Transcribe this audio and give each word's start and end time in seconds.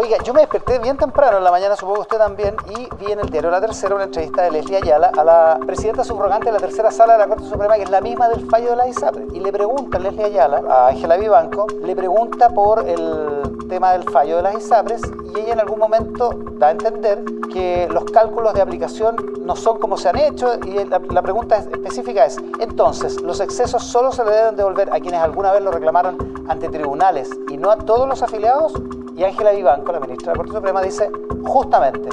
Oiga, 0.00 0.16
yo 0.22 0.32
me 0.32 0.42
desperté 0.42 0.78
bien 0.78 0.96
temprano 0.96 1.38
en 1.38 1.42
la 1.42 1.50
mañana, 1.50 1.74
supongo 1.74 2.02
usted 2.02 2.18
también, 2.18 2.54
y 2.68 2.88
vi 3.04 3.10
en 3.10 3.18
el 3.18 3.30
diario 3.30 3.50
La 3.50 3.60
Tercera 3.60 3.96
una 3.96 4.04
entrevista 4.04 4.42
de 4.42 4.52
Leslie 4.52 4.76
Ayala 4.76 5.10
a 5.18 5.24
la 5.24 5.58
presidenta 5.66 6.04
subrogante 6.04 6.46
de 6.46 6.52
la 6.52 6.60
tercera 6.60 6.92
sala 6.92 7.14
de 7.14 7.18
la 7.18 7.26
Corte 7.26 7.42
Suprema, 7.48 7.74
que 7.74 7.82
es 7.82 7.90
la 7.90 8.00
misma 8.00 8.28
del 8.28 8.48
fallo 8.48 8.70
de 8.70 8.76
la 8.76 8.86
ISAPRE. 8.86 9.26
Y 9.32 9.40
le 9.40 9.50
pregunta 9.50 9.98
Leslie 9.98 10.26
Ayala 10.26 10.62
a 10.70 10.86
Ángela 10.90 11.16
Vivanco, 11.16 11.66
le 11.82 11.96
pregunta 11.96 12.48
por 12.50 12.88
el 12.88 13.66
tema 13.68 13.90
del 13.90 14.08
fallo 14.08 14.36
de 14.36 14.42
las 14.42 14.54
ISAPRES, 14.54 15.02
y 15.34 15.40
ella 15.40 15.54
en 15.54 15.60
algún 15.62 15.80
momento 15.80 16.30
da 16.58 16.68
a 16.68 16.70
entender 16.70 17.24
que 17.52 17.88
los 17.90 18.04
cálculos 18.04 18.54
de 18.54 18.62
aplicación 18.62 19.16
no 19.40 19.56
son 19.56 19.80
como 19.80 19.96
se 19.96 20.10
han 20.10 20.18
hecho, 20.18 20.60
y 20.64 20.84
la, 20.84 21.00
la 21.10 21.22
pregunta 21.22 21.56
específica 21.56 22.24
es, 22.24 22.36
entonces, 22.60 23.20
¿los 23.20 23.40
excesos 23.40 23.82
solo 23.82 24.12
se 24.12 24.24
le 24.24 24.30
deben 24.30 24.54
devolver 24.54 24.90
a 24.92 25.00
quienes 25.00 25.20
alguna 25.20 25.50
vez 25.50 25.60
lo 25.60 25.72
reclamaron 25.72 26.44
ante 26.48 26.68
tribunales 26.68 27.28
y 27.50 27.56
no 27.56 27.72
a 27.72 27.78
todos 27.78 28.08
los 28.08 28.22
afiliados? 28.22 28.74
Y 29.18 29.24
Ángela 29.24 29.50
Vivanco, 29.50 29.90
la 29.90 29.98
ministra 29.98 30.32
de 30.32 30.36
la 30.38 30.44
Corte 30.44 30.56
Suprema, 30.56 30.80
dice, 30.80 31.10
justamente, 31.44 32.08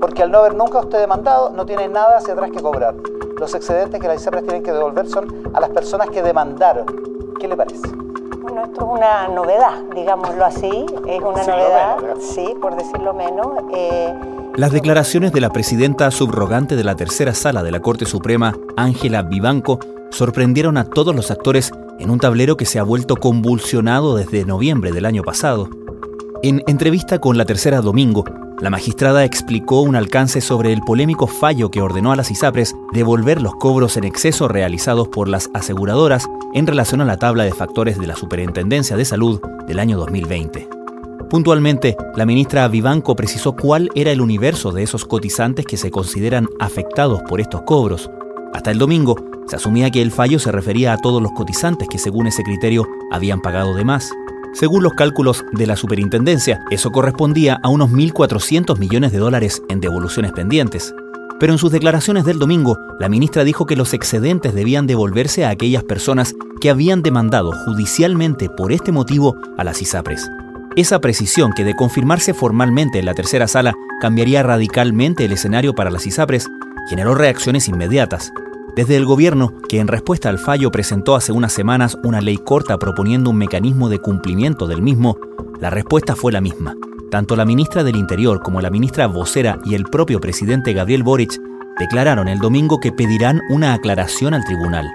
porque 0.00 0.22
al 0.22 0.30
no 0.30 0.38
haber 0.38 0.54
nunca 0.54 0.78
usted 0.78 1.00
demandado, 1.00 1.50
no 1.50 1.66
tiene 1.66 1.88
nada 1.88 2.18
hacia 2.18 2.34
atrás 2.34 2.52
que 2.52 2.62
cobrar. 2.62 2.94
Los 3.40 3.52
excedentes 3.56 4.00
que 4.00 4.06
las 4.06 4.20
ISAPRES 4.20 4.44
tienen 4.44 4.62
que 4.62 4.70
devolver 4.70 5.08
son 5.08 5.26
a 5.52 5.58
las 5.58 5.70
personas 5.70 6.08
que 6.08 6.22
demandaron. 6.22 6.86
¿Qué 7.40 7.48
le 7.48 7.56
parece? 7.56 7.88
Bueno, 8.42 8.62
esto 8.62 8.80
es 8.80 8.98
una 9.00 9.26
novedad, 9.26 9.82
digámoslo 9.92 10.44
así, 10.44 10.86
es 11.08 11.20
una 11.20 11.42
novedad, 11.42 11.96
sí, 12.20 12.54
por 12.62 12.76
decirlo 12.76 13.12
menos. 13.12 13.48
Eh, 13.74 14.14
Las 14.54 14.70
declaraciones 14.70 15.32
de 15.32 15.40
la 15.40 15.50
presidenta 15.50 16.12
subrogante 16.12 16.76
de 16.76 16.84
la 16.84 16.94
tercera 16.94 17.34
sala 17.34 17.64
de 17.64 17.72
la 17.72 17.80
Corte 17.80 18.06
Suprema, 18.06 18.54
Ángela 18.76 19.22
Vivanco, 19.22 19.80
sorprendieron 20.10 20.76
a 20.76 20.84
todos 20.84 21.12
los 21.12 21.32
actores 21.32 21.72
en 21.98 22.08
un 22.08 22.20
tablero 22.20 22.56
que 22.56 22.66
se 22.66 22.78
ha 22.78 22.84
vuelto 22.84 23.16
convulsionado 23.16 24.14
desde 24.14 24.44
noviembre 24.44 24.92
del 24.92 25.06
año 25.06 25.24
pasado. 25.24 25.68
En 26.46 26.62
entrevista 26.68 27.18
con 27.18 27.36
la 27.36 27.44
tercera 27.44 27.80
domingo, 27.80 28.24
la 28.60 28.70
magistrada 28.70 29.24
explicó 29.24 29.80
un 29.80 29.96
alcance 29.96 30.40
sobre 30.40 30.72
el 30.72 30.80
polémico 30.80 31.26
fallo 31.26 31.72
que 31.72 31.82
ordenó 31.82 32.12
a 32.12 32.16
las 32.16 32.30
ISAPRES 32.30 32.76
devolver 32.92 33.42
los 33.42 33.56
cobros 33.56 33.96
en 33.96 34.04
exceso 34.04 34.46
realizados 34.46 35.08
por 35.08 35.26
las 35.26 35.50
aseguradoras 35.54 36.28
en 36.54 36.68
relación 36.68 37.00
a 37.00 37.04
la 37.04 37.16
tabla 37.16 37.42
de 37.42 37.50
factores 37.50 37.98
de 37.98 38.06
la 38.06 38.14
Superintendencia 38.14 38.96
de 38.96 39.04
Salud 39.04 39.40
del 39.66 39.80
año 39.80 39.98
2020. 39.98 40.68
Puntualmente, 41.28 41.96
la 42.14 42.26
ministra 42.26 42.68
Vivanco 42.68 43.16
precisó 43.16 43.56
cuál 43.56 43.90
era 43.96 44.12
el 44.12 44.20
universo 44.20 44.70
de 44.70 44.84
esos 44.84 45.04
cotizantes 45.04 45.66
que 45.66 45.76
se 45.76 45.90
consideran 45.90 46.46
afectados 46.60 47.22
por 47.22 47.40
estos 47.40 47.62
cobros. 47.62 48.08
Hasta 48.54 48.70
el 48.70 48.78
domingo, 48.78 49.16
se 49.48 49.56
asumía 49.56 49.90
que 49.90 50.00
el 50.00 50.12
fallo 50.12 50.38
se 50.38 50.52
refería 50.52 50.92
a 50.92 50.98
todos 50.98 51.20
los 51.20 51.32
cotizantes 51.32 51.88
que 51.88 51.98
según 51.98 52.28
ese 52.28 52.44
criterio 52.44 52.86
habían 53.10 53.40
pagado 53.40 53.74
de 53.74 53.84
más. 53.84 54.12
Según 54.54 54.82
los 54.82 54.94
cálculos 54.94 55.44
de 55.52 55.66
la 55.66 55.76
superintendencia, 55.76 56.64
eso 56.70 56.90
correspondía 56.90 57.60
a 57.62 57.68
unos 57.68 57.90
1.400 57.90 58.78
millones 58.78 59.12
de 59.12 59.18
dólares 59.18 59.62
en 59.68 59.80
devoluciones 59.80 60.32
pendientes. 60.32 60.94
Pero 61.38 61.52
en 61.52 61.58
sus 61.58 61.70
declaraciones 61.70 62.24
del 62.24 62.38
domingo, 62.38 62.78
la 62.98 63.08
ministra 63.08 63.44
dijo 63.44 63.66
que 63.66 63.76
los 63.76 63.92
excedentes 63.92 64.54
debían 64.54 64.86
devolverse 64.86 65.44
a 65.44 65.50
aquellas 65.50 65.84
personas 65.84 66.34
que 66.60 66.70
habían 66.70 67.02
demandado 67.02 67.52
judicialmente 67.52 68.48
por 68.48 68.72
este 68.72 68.92
motivo 68.92 69.36
a 69.58 69.64
las 69.64 69.82
ISAPRES. 69.82 70.30
Esa 70.76 71.00
precisión 71.00 71.52
que 71.52 71.64
de 71.64 71.74
confirmarse 71.74 72.34
formalmente 72.34 72.98
en 72.98 73.06
la 73.06 73.14
tercera 73.14 73.48
sala 73.48 73.74
cambiaría 74.00 74.42
radicalmente 74.42 75.24
el 75.24 75.32
escenario 75.32 75.74
para 75.74 75.90
las 75.90 76.06
ISAPRES 76.06 76.48
generó 76.88 77.14
reacciones 77.14 77.68
inmediatas. 77.68 78.32
Desde 78.76 78.94
el 78.94 79.06
gobierno, 79.06 79.54
que 79.70 79.80
en 79.80 79.88
respuesta 79.88 80.28
al 80.28 80.38
fallo 80.38 80.70
presentó 80.70 81.16
hace 81.16 81.32
unas 81.32 81.54
semanas 81.54 81.96
una 82.04 82.20
ley 82.20 82.36
corta 82.36 82.76
proponiendo 82.76 83.30
un 83.30 83.38
mecanismo 83.38 83.88
de 83.88 84.00
cumplimiento 84.00 84.66
del 84.66 84.82
mismo, 84.82 85.16
la 85.58 85.70
respuesta 85.70 86.14
fue 86.14 86.30
la 86.30 86.42
misma. 86.42 86.76
Tanto 87.10 87.36
la 87.36 87.46
ministra 87.46 87.84
del 87.84 87.96
Interior 87.96 88.42
como 88.42 88.60
la 88.60 88.68
ministra 88.68 89.06
vocera 89.06 89.58
y 89.64 89.76
el 89.76 89.84
propio 89.84 90.20
presidente 90.20 90.74
Gabriel 90.74 91.04
Boric 91.04 91.40
declararon 91.78 92.28
el 92.28 92.38
domingo 92.38 92.78
que 92.78 92.92
pedirán 92.92 93.40
una 93.48 93.72
aclaración 93.72 94.34
al 94.34 94.44
tribunal. 94.44 94.90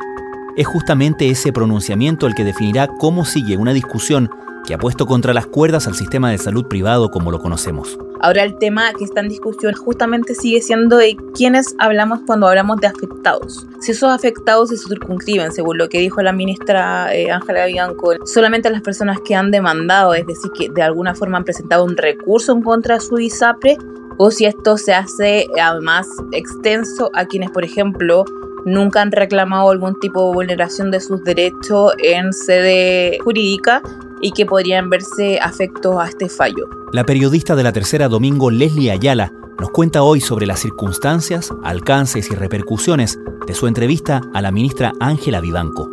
Es 0.55 0.67
justamente 0.67 1.31
ese 1.31 1.51
pronunciamiento 1.51 2.27
el 2.27 2.35
que 2.35 2.43
definirá 2.43 2.87
cómo 2.99 3.25
sigue 3.25 3.57
una 3.57 3.73
discusión 3.73 4.29
que 4.63 4.75
ha 4.75 4.77
puesto 4.77 5.07
contra 5.07 5.33
las 5.33 5.47
cuerdas 5.47 5.87
al 5.87 5.95
sistema 5.95 6.29
de 6.29 6.37
salud 6.37 6.67
privado 6.67 7.09
como 7.09 7.31
lo 7.31 7.39
conocemos. 7.39 7.97
Ahora 8.21 8.43
el 8.43 8.55
tema 8.57 8.93
que 8.93 9.03
está 9.03 9.21
en 9.21 9.29
discusión 9.29 9.73
justamente 9.73 10.35
sigue 10.35 10.61
siendo 10.61 10.97
de 10.97 11.17
quiénes 11.33 11.75
hablamos 11.79 12.19
cuando 12.27 12.47
hablamos 12.47 12.77
de 12.77 12.87
afectados. 12.87 13.65
Si 13.79 13.93
esos 13.93 14.11
afectados 14.11 14.69
se 14.69 14.77
circunscriben, 14.77 15.51
según 15.51 15.79
lo 15.79 15.89
que 15.89 15.97
dijo 15.97 16.21
la 16.21 16.31
ministra 16.31 17.13
eh, 17.15 17.31
Ángela 17.31 17.65
Bianco, 17.65 18.13
solamente 18.25 18.67
a 18.67 18.71
las 18.71 18.81
personas 18.81 19.19
que 19.25 19.33
han 19.33 19.49
demandado, 19.49 20.13
es 20.13 20.27
decir, 20.27 20.51
que 20.51 20.69
de 20.69 20.83
alguna 20.83 21.15
forma 21.15 21.39
han 21.39 21.45
presentado 21.45 21.83
un 21.83 21.97
recurso 21.97 22.51
en 22.51 22.61
contra 22.61 22.95
de 22.95 23.01
su 23.01 23.17
ISAPRE, 23.17 23.77
o 24.17 24.29
si 24.29 24.45
esto 24.45 24.77
se 24.77 24.93
hace 24.93 25.47
además 25.59 26.07
extenso 26.31 27.09
a 27.15 27.25
quienes, 27.25 27.49
por 27.49 27.63
ejemplo, 27.63 28.25
nunca 28.65 29.01
han 29.01 29.11
reclamado 29.11 29.71
algún 29.71 29.99
tipo 29.99 30.27
de 30.27 30.35
vulneración 30.35 30.91
de 30.91 30.99
sus 30.99 31.23
derechos 31.23 31.93
en 31.97 32.31
sede 32.33 33.17
jurídica 33.23 33.81
y 34.21 34.31
que 34.31 34.45
podrían 34.45 34.89
verse 34.89 35.39
afectos 35.39 35.97
a 35.99 36.07
este 36.07 36.29
fallo. 36.29 36.69
La 36.93 37.05
periodista 37.05 37.55
de 37.55 37.63
la 37.63 37.71
tercera 37.71 38.07
domingo, 38.07 38.51
Leslie 38.51 38.91
Ayala, 38.91 39.33
nos 39.59 39.71
cuenta 39.71 40.03
hoy 40.03 40.21
sobre 40.21 40.45
las 40.45 40.59
circunstancias, 40.59 41.53
alcances 41.63 42.31
y 42.31 42.35
repercusiones 42.35 43.19
de 43.45 43.53
su 43.53 43.67
entrevista 43.67 44.21
a 44.33 44.41
la 44.41 44.51
ministra 44.51 44.93
Ángela 44.99 45.39
Vivanco. 45.39 45.89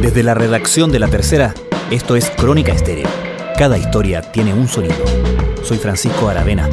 Desde 0.00 0.22
la 0.22 0.34
redacción 0.34 0.92
de 0.92 0.98
la 0.98 1.08
tercera, 1.08 1.54
esto 1.90 2.16
es 2.16 2.30
Crónica 2.30 2.72
Estéreo. 2.72 3.08
Cada 3.58 3.78
historia 3.78 4.20
tiene 4.20 4.52
un 4.52 4.68
sonido. 4.68 4.94
Soy 5.62 5.78
Francisco 5.78 6.28
Aravena. 6.28 6.68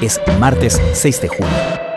Es 0.00 0.20
martes 0.38 0.80
6 0.92 1.22
de 1.22 1.28
junio. 1.28 1.87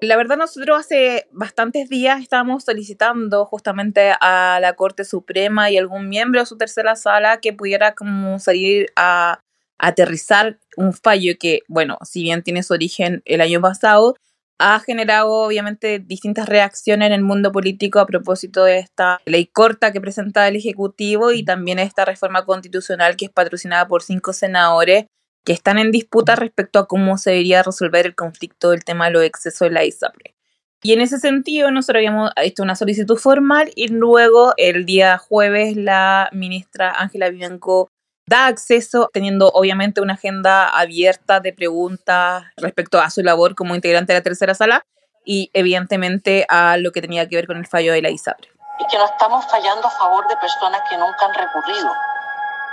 La 0.00 0.16
verdad 0.16 0.38
nosotros 0.38 0.80
hace 0.80 1.28
bastantes 1.30 1.90
días 1.90 2.22
estábamos 2.22 2.64
solicitando 2.64 3.44
justamente 3.44 4.12
a 4.20 4.58
la 4.60 4.72
Corte 4.72 5.04
Suprema 5.04 5.70
y 5.70 5.76
algún 5.76 6.08
miembro 6.08 6.40
de 6.40 6.46
su 6.46 6.56
tercera 6.56 6.96
sala 6.96 7.38
que 7.40 7.52
pudiera 7.52 7.94
como 7.94 8.38
salir 8.38 8.86
a, 8.96 9.40
aterrizar 9.80 10.58
un 10.76 10.92
fallo 10.92 11.32
que, 11.38 11.60
bueno, 11.66 11.98
si 12.02 12.22
bien 12.22 12.42
tiene 12.42 12.62
su 12.62 12.74
origen 12.74 13.22
el 13.24 13.40
año 13.40 13.60
pasado, 13.60 14.14
ha 14.58 14.78
generado 14.80 15.32
obviamente 15.32 15.98
distintas 15.98 16.48
reacciones 16.48 17.06
en 17.06 17.12
el 17.14 17.22
mundo 17.22 17.50
político 17.50 17.98
a 17.98 18.06
propósito 18.06 18.64
de 18.64 18.78
esta 18.78 19.20
ley 19.24 19.46
corta 19.46 19.90
que 19.90 20.00
presenta 20.00 20.46
el 20.48 20.56
Ejecutivo 20.56 21.32
y 21.32 21.44
también 21.44 21.78
esta 21.78 22.04
reforma 22.04 22.44
constitucional 22.44 23.16
que 23.16 23.24
es 23.24 23.30
patrocinada 23.30 23.88
por 23.88 24.02
cinco 24.02 24.34
senadores 24.34 25.06
que 25.44 25.52
están 25.52 25.78
en 25.78 25.90
disputa 25.90 26.36
respecto 26.36 26.78
a 26.78 26.86
cómo 26.86 27.18
se 27.18 27.30
debería 27.30 27.62
resolver 27.62 28.06
el 28.06 28.14
conflicto 28.14 28.70
del 28.70 28.84
tema 28.84 29.06
de 29.06 29.12
los 29.12 29.24
excesos 29.24 29.68
de 29.68 29.74
la 29.74 29.84
ISAPRE. 29.84 30.34
Y 30.82 30.94
en 30.94 31.02
ese 31.02 31.18
sentido, 31.18 31.70
nosotros 31.70 31.98
habíamos 31.98 32.30
hecho 32.36 32.62
una 32.62 32.74
solicitud 32.74 33.16
formal 33.16 33.70
y 33.74 33.88
luego 33.88 34.54
el 34.56 34.86
día 34.86 35.18
jueves 35.18 35.76
la 35.76 36.30
ministra 36.32 36.92
Ángela 36.96 37.28
Bianco 37.28 37.90
da 38.26 38.46
acceso, 38.46 39.10
teniendo 39.12 39.50
obviamente 39.50 40.00
una 40.00 40.14
agenda 40.14 40.68
abierta 40.68 41.40
de 41.40 41.52
preguntas 41.52 42.44
respecto 42.56 43.00
a 43.00 43.10
su 43.10 43.22
labor 43.22 43.54
como 43.54 43.74
integrante 43.74 44.12
de 44.12 44.20
la 44.20 44.22
tercera 44.22 44.54
sala 44.54 44.82
y 45.24 45.50
evidentemente 45.52 46.46
a 46.48 46.76
lo 46.78 46.92
que 46.92 47.02
tenía 47.02 47.28
que 47.28 47.36
ver 47.36 47.46
con 47.46 47.58
el 47.58 47.66
fallo 47.66 47.92
de 47.92 48.02
la 48.02 48.10
ISAPRE. 48.10 48.48
Y 48.78 48.86
que 48.86 48.96
no 48.96 49.04
estamos 49.04 49.44
fallando 49.50 49.86
a 49.86 49.90
favor 49.90 50.26
de 50.28 50.36
personas 50.36 50.80
que 50.88 50.96
nunca 50.96 51.26
han 51.26 51.34
recurrido 51.34 51.92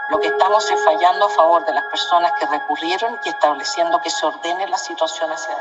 lo 0.09 0.19
que 0.19 0.27
estamos 0.27 0.69
es 0.71 0.83
fallando 0.83 1.25
a 1.25 1.29
favor 1.29 1.65
de 1.65 1.73
las 1.73 1.83
personas 1.85 2.31
que 2.39 2.45
recurrieron 2.45 3.17
y 3.25 3.29
estableciendo 3.29 3.99
que 4.01 4.09
se 4.09 4.25
ordene 4.25 4.67
la 4.67 4.77
situación 4.77 5.29
hacia 5.31 5.55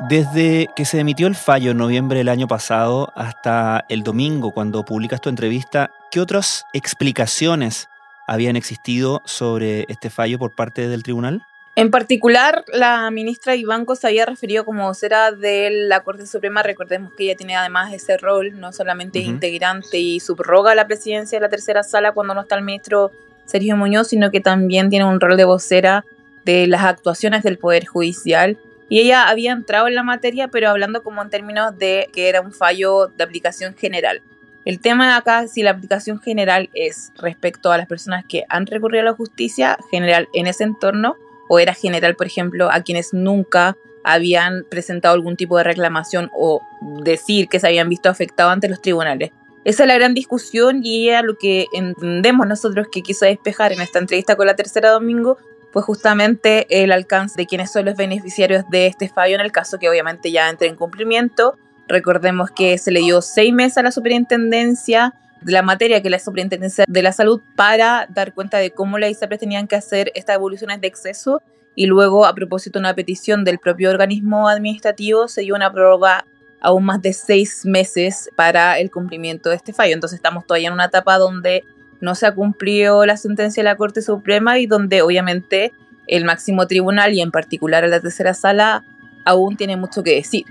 Desde 0.00 0.68
que 0.76 0.84
se 0.84 1.00
emitió 1.00 1.26
el 1.26 1.34
fallo 1.34 1.70
en 1.70 1.78
noviembre 1.78 2.18
del 2.18 2.28
año 2.28 2.46
pasado 2.46 3.12
hasta 3.14 3.84
el 3.88 4.02
domingo, 4.02 4.50
cuando 4.50 4.84
publicas 4.84 5.20
tu 5.20 5.28
entrevista, 5.28 5.90
¿qué 6.10 6.20
otras 6.20 6.66
explicaciones 6.72 7.88
habían 8.26 8.56
existido 8.56 9.22
sobre 9.24 9.86
este 9.88 10.10
fallo 10.10 10.38
por 10.38 10.54
parte 10.54 10.88
del 10.88 11.02
tribunal? 11.02 11.46
En 11.76 11.90
particular, 11.90 12.64
la 12.72 13.10
ministra 13.10 13.56
Ibanco 13.56 13.96
se 13.96 14.06
había 14.06 14.26
referido 14.26 14.64
como 14.64 14.86
vocera 14.86 15.32
de 15.32 15.70
la 15.72 16.04
Corte 16.04 16.24
Suprema. 16.24 16.62
Recordemos 16.62 17.12
que 17.14 17.24
ella 17.24 17.36
tiene 17.36 17.56
además 17.56 17.92
ese 17.92 18.16
rol, 18.16 18.60
no 18.60 18.72
solamente 18.72 19.18
integrante 19.18 19.98
y 19.98 20.20
subroga 20.20 20.76
la 20.76 20.86
presidencia 20.86 21.36
de 21.36 21.42
la 21.42 21.48
tercera 21.48 21.82
sala 21.82 22.12
cuando 22.12 22.32
no 22.32 22.42
está 22.42 22.54
el 22.54 22.62
ministro 22.62 23.10
Sergio 23.44 23.76
Muñoz, 23.76 24.06
sino 24.06 24.30
que 24.30 24.40
también 24.40 24.88
tiene 24.88 25.04
un 25.04 25.20
rol 25.20 25.36
de 25.36 25.44
vocera 25.44 26.04
de 26.44 26.68
las 26.68 26.84
actuaciones 26.84 27.42
del 27.42 27.58
Poder 27.58 27.86
Judicial. 27.86 28.56
Y 28.88 29.00
ella 29.00 29.28
había 29.28 29.50
entrado 29.50 29.88
en 29.88 29.96
la 29.96 30.04
materia, 30.04 30.46
pero 30.46 30.70
hablando 30.70 31.02
como 31.02 31.22
en 31.22 31.30
términos 31.30 31.76
de 31.76 32.08
que 32.12 32.28
era 32.28 32.40
un 32.40 32.52
fallo 32.52 33.08
de 33.08 33.24
aplicación 33.24 33.74
general. 33.74 34.22
El 34.64 34.78
tema 34.78 35.08
de 35.08 35.14
acá, 35.14 35.48
si 35.48 35.64
la 35.64 35.72
aplicación 35.72 36.20
general 36.20 36.70
es 36.72 37.10
respecto 37.16 37.72
a 37.72 37.78
las 37.78 37.88
personas 37.88 38.24
que 38.28 38.44
han 38.48 38.66
recurrido 38.66 39.02
a 39.02 39.06
la 39.06 39.12
justicia 39.14 39.76
general 39.90 40.28
en 40.34 40.46
ese 40.46 40.62
entorno, 40.62 41.16
o 41.48 41.58
era 41.58 41.74
general, 41.74 42.16
por 42.16 42.26
ejemplo, 42.26 42.70
a 42.70 42.82
quienes 42.82 43.12
nunca 43.12 43.76
habían 44.02 44.64
presentado 44.68 45.14
algún 45.14 45.36
tipo 45.36 45.56
de 45.58 45.64
reclamación 45.64 46.30
o 46.34 46.60
decir 47.02 47.48
que 47.48 47.58
se 47.58 47.66
habían 47.66 47.88
visto 47.88 48.08
afectados 48.08 48.52
ante 48.52 48.68
los 48.68 48.82
tribunales. 48.82 49.30
Esa 49.64 49.84
es 49.84 49.88
la 49.88 49.94
gran 49.94 50.12
discusión 50.12 50.80
y 50.84 51.08
a 51.08 51.22
lo 51.22 51.38
que 51.38 51.66
entendemos 51.72 52.46
nosotros 52.46 52.88
que 52.92 53.02
quiso 53.02 53.24
despejar 53.24 53.72
en 53.72 53.80
esta 53.80 53.98
entrevista 53.98 54.36
con 54.36 54.46
la 54.46 54.56
tercera 54.56 54.90
domingo 54.90 55.38
fue 55.72 55.82
justamente 55.82 56.66
el 56.84 56.92
alcance 56.92 57.34
de 57.36 57.46
quienes 57.46 57.72
son 57.72 57.86
los 57.86 57.96
beneficiarios 57.96 58.64
de 58.70 58.86
este 58.86 59.08
fallo 59.08 59.34
en 59.34 59.40
el 59.40 59.50
caso 59.50 59.78
que 59.78 59.88
obviamente 59.88 60.30
ya 60.30 60.48
entre 60.48 60.68
en 60.68 60.76
cumplimiento. 60.76 61.58
Recordemos 61.88 62.50
que 62.50 62.78
se 62.78 62.92
le 62.92 63.00
dio 63.00 63.20
seis 63.22 63.52
meses 63.52 63.78
a 63.78 63.82
la 63.82 63.90
superintendencia 63.90 65.14
de 65.16 65.23
la 65.42 65.62
materia 65.62 66.02
que 66.02 66.10
la 66.10 66.18
superintendencia 66.18 66.84
de 66.88 67.02
la 67.02 67.12
salud 67.12 67.40
para 67.56 68.06
dar 68.10 68.32
cuenta 68.32 68.58
de 68.58 68.70
cómo 68.70 68.98
las 68.98 69.10
ISAPRES 69.10 69.40
tenían 69.40 69.66
que 69.66 69.76
hacer 69.76 70.10
estas 70.14 70.36
evoluciones 70.36 70.80
de 70.80 70.86
exceso 70.86 71.42
y 71.74 71.86
luego 71.86 72.24
a 72.24 72.34
propósito 72.34 72.78
de 72.78 72.84
una 72.84 72.94
petición 72.94 73.44
del 73.44 73.58
propio 73.58 73.90
organismo 73.90 74.48
administrativo 74.48 75.28
se 75.28 75.42
dio 75.42 75.54
una 75.54 75.72
prórroga 75.72 76.24
aún 76.60 76.84
más 76.84 77.02
de 77.02 77.12
seis 77.12 77.64
meses 77.64 78.30
para 78.36 78.78
el 78.78 78.90
cumplimiento 78.90 79.50
de 79.50 79.56
este 79.56 79.72
fallo. 79.72 79.92
Entonces 79.94 80.16
estamos 80.16 80.46
todavía 80.46 80.68
en 80.68 80.74
una 80.74 80.86
etapa 80.86 81.18
donde 81.18 81.64
no 82.00 82.14
se 82.14 82.26
ha 82.26 82.34
cumplido 82.34 83.04
la 83.04 83.16
sentencia 83.16 83.62
de 83.62 83.68
la 83.68 83.76
Corte 83.76 84.02
Suprema 84.02 84.58
y 84.58 84.66
donde 84.66 85.02
obviamente 85.02 85.72
el 86.06 86.24
máximo 86.24 86.66
tribunal 86.66 87.12
y 87.12 87.20
en 87.20 87.30
particular 87.30 87.86
la 87.88 88.00
tercera 88.00 88.34
sala 88.34 88.84
aún 89.24 89.56
tiene 89.56 89.76
mucho 89.76 90.02
que 90.02 90.14
decir. 90.14 90.46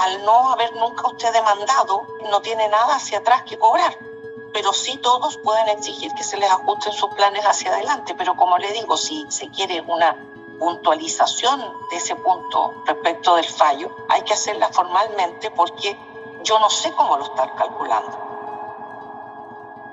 Al 0.00 0.24
no 0.24 0.52
haber 0.52 0.70
nunca 0.74 1.08
usted 1.08 1.32
demandado, 1.32 2.02
no 2.30 2.40
tiene 2.40 2.68
nada 2.68 2.96
hacia 2.96 3.18
atrás 3.18 3.42
que 3.42 3.58
cobrar 3.58 3.96
pero 4.58 4.72
sí 4.72 4.98
todos 5.00 5.36
pueden 5.36 5.68
exigir 5.68 6.10
que 6.14 6.24
se 6.24 6.36
les 6.36 6.50
ajusten 6.50 6.92
sus 6.92 7.10
planes 7.14 7.44
hacia 7.44 7.72
adelante. 7.72 8.12
Pero 8.18 8.34
como 8.34 8.58
le 8.58 8.72
digo, 8.72 8.96
si 8.96 9.24
se 9.28 9.48
quiere 9.50 9.80
una 9.82 10.16
puntualización 10.58 11.60
de 11.92 11.96
ese 11.96 12.16
punto 12.16 12.82
respecto 12.84 13.36
del 13.36 13.44
fallo, 13.44 13.88
hay 14.08 14.22
que 14.22 14.32
hacerla 14.32 14.68
formalmente 14.72 15.52
porque 15.52 15.96
yo 16.42 16.58
no 16.58 16.68
sé 16.70 16.90
cómo 16.96 17.16
lo 17.18 17.24
están 17.26 17.50
calculando. 17.56 18.18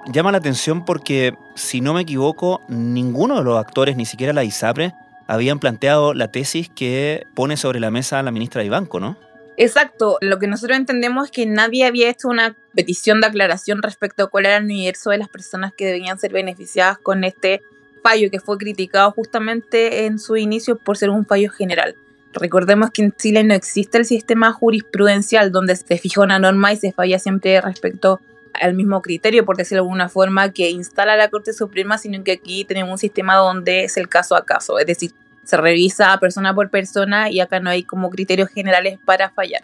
Llama 0.08 0.32
la 0.32 0.40
atención 0.40 0.84
porque, 0.84 1.38
si 1.54 1.80
no 1.80 1.94
me 1.94 2.02
equivoco, 2.02 2.62
ninguno 2.68 3.36
de 3.36 3.44
los 3.44 3.60
actores, 3.60 3.96
ni 3.96 4.08
siquiera 4.08 4.34
la 4.34 4.44
ISAPRE, 4.44 4.96
habían 5.28 5.60
planteado 5.60 6.16
la 6.16 6.32
tesis 6.32 6.70
que 6.70 7.28
pone 7.36 7.56
sobre 7.56 7.80
la 7.80 7.92
mesa 7.92 8.24
la 8.24 8.32
ministra 8.32 8.64
de 8.64 8.70
Banco, 8.72 9.00
¿no? 9.00 9.16
Exacto, 9.58 10.18
lo 10.22 10.38
que 10.38 10.48
nosotros 10.48 10.78
entendemos 10.78 11.26
es 11.26 11.32
que 11.32 11.46
nadie 11.46 11.86
había 11.86 12.10
hecho 12.10 12.28
una 12.28 12.56
petición 12.74 13.22
de 13.22 13.28
aclaración 13.28 13.82
respecto 13.82 14.24
a 14.24 14.28
cuál 14.28 14.48
era 14.48 14.58
el 14.58 14.66
universo 14.66 15.12
de 15.12 15.18
las 15.18 15.30
personas 15.30 15.74
que 15.74 15.86
debían 15.86 16.20
ser 16.20 16.34
beneficiadas 16.34 16.98
con 16.98 17.24
este 17.24 17.62
fallo 18.04 18.30
que 18.30 18.40
fue 18.40 18.58
criticado 18.58 19.12
justamente 19.12 20.06
en 20.06 20.20
su 20.20 20.36
inicio 20.36 20.78
por 20.78 20.98
ser 20.98 21.10
un 21.10 21.26
fallo 21.26 21.50
general. 21.50 21.96
Recordemos 22.34 22.92
que 22.92 23.04
en 23.04 23.14
Chile 23.14 23.46
no 23.46 23.54
existe 23.54 23.98
el 23.98 24.06
sistema 24.06 24.52
jurisprudencial 24.52 25.54
donde 25.54 25.76
se 25.78 25.98
fija 25.98 26.22
una 26.22 26.38
norma 26.38 26.74
y 26.74 26.78
se 26.78 26.92
falla 26.92 27.18
siempre 27.18 27.62
respecto 27.62 28.20
al 28.54 28.74
mismo 28.74 29.02
criterio, 29.02 29.46
por 29.46 29.56
decirlo 29.56 29.84
de 29.84 29.88
alguna 29.88 30.10
forma, 30.10 30.52
que 30.52 30.70
instala 30.70 31.16
la 31.16 31.30
Corte 31.30 31.54
Suprema, 31.54 31.98
sino 31.98 32.24
que 32.24 32.34
aquí 32.34 32.66
tenemos 32.66 32.92
un 32.92 32.98
sistema 32.98 33.36
donde 33.36 33.86
es 33.86 33.96
el 33.98 34.10
caso 34.10 34.36
a 34.36 34.46
caso, 34.46 34.80
es 34.80 34.86
decir, 34.86 35.12
se 35.46 35.58
revisa 35.58 36.18
persona 36.20 36.54
por 36.54 36.70
persona 36.70 37.30
y 37.30 37.40
acá 37.40 37.60
no 37.62 37.70
hay 37.70 37.84
como 37.84 38.10
criterios 38.10 38.50
generales 38.50 39.00
para 39.06 39.30
fallar. 39.30 39.64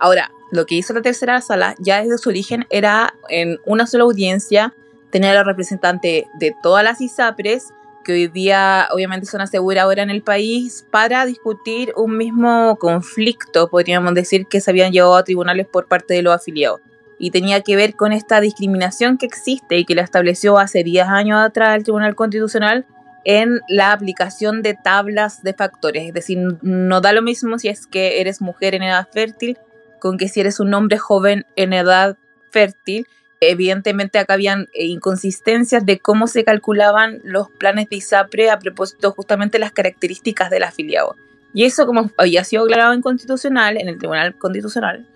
Ahora, 0.00 0.30
lo 0.50 0.64
que 0.64 0.76
hizo 0.76 0.94
la 0.94 1.02
tercera 1.02 1.40
sala 1.40 1.74
ya 1.78 2.02
desde 2.02 2.18
su 2.18 2.30
origen 2.30 2.66
era 2.70 3.12
en 3.28 3.58
una 3.66 3.86
sola 3.86 4.04
audiencia 4.04 4.72
tener 5.10 5.36
a 5.36 5.40
los 5.40 5.46
representantes 5.46 6.24
de 6.38 6.54
todas 6.62 6.84
las 6.84 7.00
ISAPRES, 7.00 7.68
que 8.04 8.12
hoy 8.12 8.28
día 8.28 8.88
obviamente 8.92 9.26
son 9.26 9.40
aseguradoras 9.40 10.02
en 10.02 10.10
el 10.10 10.22
país, 10.22 10.86
para 10.90 11.26
discutir 11.26 11.92
un 11.96 12.16
mismo 12.16 12.76
conflicto, 12.78 13.68
podríamos 13.68 14.14
decir, 14.14 14.46
que 14.46 14.60
se 14.60 14.70
habían 14.70 14.92
llevado 14.92 15.16
a 15.16 15.24
tribunales 15.24 15.66
por 15.66 15.86
parte 15.86 16.14
de 16.14 16.22
los 16.22 16.34
afiliados. 16.34 16.80
Y 17.18 17.32
tenía 17.32 17.62
que 17.62 17.74
ver 17.74 17.96
con 17.96 18.12
esta 18.12 18.40
discriminación 18.40 19.18
que 19.18 19.26
existe 19.26 19.76
y 19.76 19.84
que 19.84 19.94
la 19.94 20.02
estableció 20.02 20.58
hace 20.58 20.84
10 20.84 21.08
años 21.08 21.40
atrás 21.40 21.76
el 21.76 21.82
Tribunal 21.82 22.14
Constitucional 22.14 22.86
en 23.24 23.60
la 23.68 23.92
aplicación 23.92 24.62
de 24.62 24.74
tablas 24.74 25.42
de 25.42 25.54
factores. 25.54 26.06
Es 26.06 26.14
decir, 26.14 26.38
no 26.62 27.00
da 27.00 27.12
lo 27.12 27.22
mismo 27.22 27.58
si 27.58 27.68
es 27.68 27.86
que 27.86 28.20
eres 28.20 28.40
mujer 28.40 28.74
en 28.74 28.82
edad 28.82 29.08
fértil 29.12 29.58
con 30.00 30.16
que 30.16 30.28
si 30.28 30.40
eres 30.40 30.60
un 30.60 30.72
hombre 30.74 30.98
joven 30.98 31.44
en 31.56 31.72
edad 31.72 32.16
fértil 32.50 33.06
Evidentemente 33.40 34.18
acá 34.18 34.34
habían 34.34 34.62
eh, 34.74 34.86
inconsistencias 34.86 35.86
de 35.86 36.00
cómo 36.00 36.26
se 36.26 36.44
calculaban 36.44 37.20
los 37.22 37.50
planes 37.50 37.88
de 37.88 37.96
ISAPRE 37.96 38.50
a 38.50 38.58
propósito 38.58 39.12
justamente 39.12 39.58
de 39.58 39.60
las 39.60 39.72
características 39.72 40.50
del 40.50 40.64
afiliado. 40.64 41.14
Y 41.54 41.64
eso, 41.64 41.86
como 41.86 42.10
había 42.16 42.42
sido 42.44 42.64
aclarado 42.64 42.92
en 42.92 43.00
constitucional, 43.00 43.76
en 43.76 43.88
el 43.88 43.98
Tribunal 43.98 44.34
Constitucional, 44.36 45.06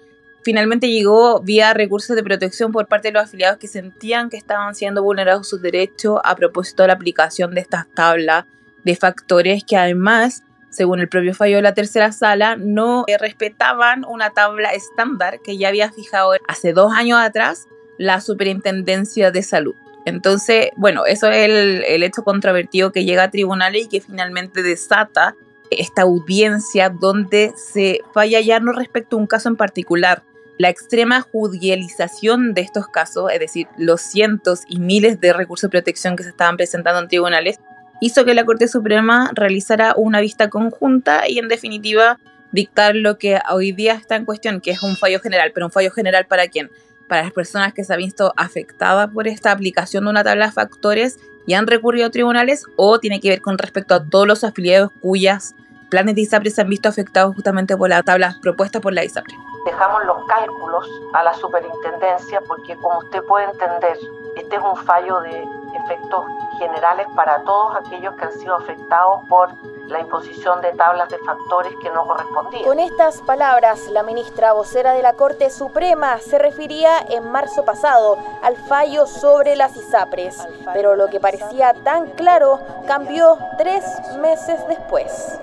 finalmente 0.45 0.89
llegó 0.89 1.41
vía 1.41 1.75
recursos 1.75 2.17
de 2.17 2.23
protección 2.23 2.73
por 2.73 2.87
parte 2.87 3.09
de 3.09 3.13
los 3.13 3.25
afiliados 3.25 3.59
que 3.59 3.69
sentían 3.69 4.31
que 4.31 4.37
estaban 4.37 4.75
siendo 4.75 5.03
vulnerados 5.03 5.49
sus 5.49 5.63
derechos 5.63 6.21
a 6.25 6.35
propósito 6.37 6.83
de 6.83 6.89
la 6.89 6.95
aplicación 6.95 7.55
de 7.55 7.61
estas 7.61 7.87
tablas 7.95 8.45
de 8.85 8.97
factores 8.97 9.65
que 9.65 9.77
además, 9.77 10.43
según 10.71 11.01
el 11.01 11.09
propio 11.09 11.35
fallo 11.35 11.57
de 11.57 11.63
la 11.63 11.75
tercera 11.75 12.13
sala, 12.13 12.57
no 12.57 13.05
respetaban 13.21 14.05
una 14.05 14.31
tabla 14.31 14.73
estándar 14.73 15.41
que 15.41 15.57
ya 15.57 15.69
había 15.69 15.93
fijado 15.93 16.33
hace 16.49 16.73
dos 16.73 16.93
años 16.93 17.19
atrás 17.21 17.67
la 17.99 18.21
Superintendencia 18.21 19.31
de 19.31 19.43
Salud. 19.43 19.75
Entonces, 20.05 20.71
bueno, 20.77 21.07
eso 21.07 21.29
es 21.29 21.49
el, 21.49 22.03
hecho 22.03 22.25
controvertido 22.25 22.91
que 22.91 23.05
llega 23.05 23.25
a 23.25 23.31
tribunales 23.31 23.85
y 23.85 23.89
que 23.89 24.01
finalmente 24.01 24.63
desata 24.63 25.37
esta 25.71 26.03
audiencia 26.03 26.91
donde 26.91 27.53
se 27.57 28.01
falla 28.13 28.41
ya 28.41 28.61
no 28.61 28.73
respecto 28.73 29.17
a 29.17 29.21
un 29.21 29.27
caso 29.27 29.49
en 29.49 29.57
particular. 29.57 30.23
La 30.63 30.69
extrema 30.69 31.23
judicialización 31.23 32.55
de 32.55 32.61
estos 32.61 32.87
casos, 32.87 33.33
es 33.33 33.41
decir, 33.41 33.67
los 33.77 34.01
cientos 34.01 34.61
y 34.69 34.79
miles 34.79 35.21
de 35.21 35.33
recursos 35.33 35.63
de 35.63 35.73
protección 35.73 36.15
que 36.15 36.23
se 36.23 36.29
estaban 36.29 36.57
presentando 36.57 37.01
en 37.01 37.09
tribunales, 37.09 37.59
hizo 38.01 38.25
que 38.25 38.33
la 38.33 38.45
Corte 38.45 38.69
Suprema 38.69 39.33
realizara 39.35 39.95
una 39.97 40.21
vista 40.21 40.51
conjunta 40.51 41.29
y 41.29 41.41
en 41.41 41.49
definitiva 41.49 42.21
dictar 42.53 42.95
lo 42.95 43.19
que 43.19 43.41
hoy 43.51 43.73
día 43.73 43.95
está 43.95 44.15
en 44.15 44.25
cuestión, 44.25 44.61
que 44.61 44.71
es 44.71 44.85
un 44.85 44.95
fallo 44.97 45.19
general, 45.19 45.51
pero 45.53 45.67
un 45.67 45.73
fallo 45.73 45.91
general 45.91 46.27
para 46.27 46.47
quién? 46.47 46.71
para 47.09 47.25
las 47.25 47.33
personas 47.33 47.75
que 47.75 47.83
se 47.83 47.93
han 47.93 47.99
visto 47.99 48.33
afectadas 48.37 49.11
por 49.11 49.27
esta 49.27 49.51
aplicación 49.51 50.05
de 50.05 50.11
una 50.11 50.23
tabla 50.23 50.47
de 50.47 50.53
factores 50.53 51.19
y 51.45 51.55
han 51.55 51.67
recurrido 51.67 52.07
a 52.07 52.11
tribunales 52.11 52.67
o 52.77 53.01
tiene 53.01 53.19
que 53.19 53.31
ver 53.31 53.41
con 53.41 53.59
respecto 53.59 53.95
a 53.95 54.05
todos 54.09 54.29
los 54.29 54.45
afiliados 54.45 54.93
cuyas 55.01 55.57
planes 55.93 56.15
de 56.15 56.23
ISAPRE 56.23 56.51
se 56.51 56.63
han 56.63 56.71
visto 56.71 56.89
afectados 56.89 57.35
justamente 57.35 57.77
por 57.77 57.91
la 57.91 58.03
tabla 58.03 58.39
propuesta 58.41 58.81
por 58.81 58.95
la 58.95 59.05
ISAPRE. 59.05 59.37
Dejamos 59.67 60.03
los 60.07 60.25
cálculos 60.25 60.89
a 61.13 61.23
la 61.23 61.35
superintendencia 61.35 62.41
porque 62.49 62.75
como 62.77 63.01
usted 63.01 63.23
puede 63.25 63.45
entender, 63.45 63.99
este 64.35 64.57
es 64.57 64.63
un 64.63 64.75
fallo 64.87 65.21
de 65.21 65.47
efectos 65.85 66.25
generales 66.59 67.07
para 67.15 67.43
todos 67.45 67.77
aquellos 67.77 68.15
que 68.15 68.25
han 68.25 68.33
sido 68.33 68.55
afectados 68.57 69.29
por 69.29 69.51
la 69.89 70.01
imposición 70.01 70.63
de 70.63 70.73
tablas 70.73 71.11
de 71.11 71.19
factores 71.19 71.75
que 71.83 71.91
no 71.91 72.07
correspondían. 72.07 72.65
Con 72.65 72.81
estas 72.81 73.21
palabras, 73.21 73.87
la 73.89 74.03
ministra 74.03 74.55
vocera 74.55 74.95
de 74.95 75.03
la 75.03 75.13
Corte 75.13 75.51
Suprema 75.51 76.19
se 76.21 76.39
refería 76.39 77.01
en 77.11 77.31
marzo 77.31 77.67
pasado 77.67 78.17
al 78.43 78.57
fallo 78.57 79.07
sobre 79.07 79.57
las 79.57 79.77
ISAPRES, 79.77 80.49
pero 80.73 80.97
lo 80.97 81.09
que 81.09 81.21
parecía 81.21 81.75
tan 81.85 82.13
claro 82.13 82.61
cambió 82.87 83.37
tres 83.59 83.85
meses 84.23 84.59
después. 84.69 85.39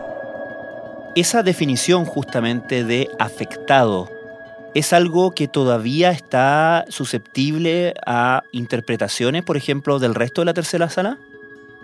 Esa 1.19 1.43
definición 1.43 2.05
justamente 2.05 2.85
de 2.85 3.09
afectado 3.19 4.09
es 4.73 4.93
algo 4.93 5.31
que 5.31 5.49
todavía 5.49 6.11
está 6.11 6.85
susceptible 6.88 7.93
a 8.05 8.45
interpretaciones, 8.53 9.43
por 9.43 9.57
ejemplo, 9.57 9.99
del 9.99 10.15
resto 10.15 10.39
de 10.39 10.45
la 10.45 10.53
tercera 10.53 10.89
sala? 10.89 11.17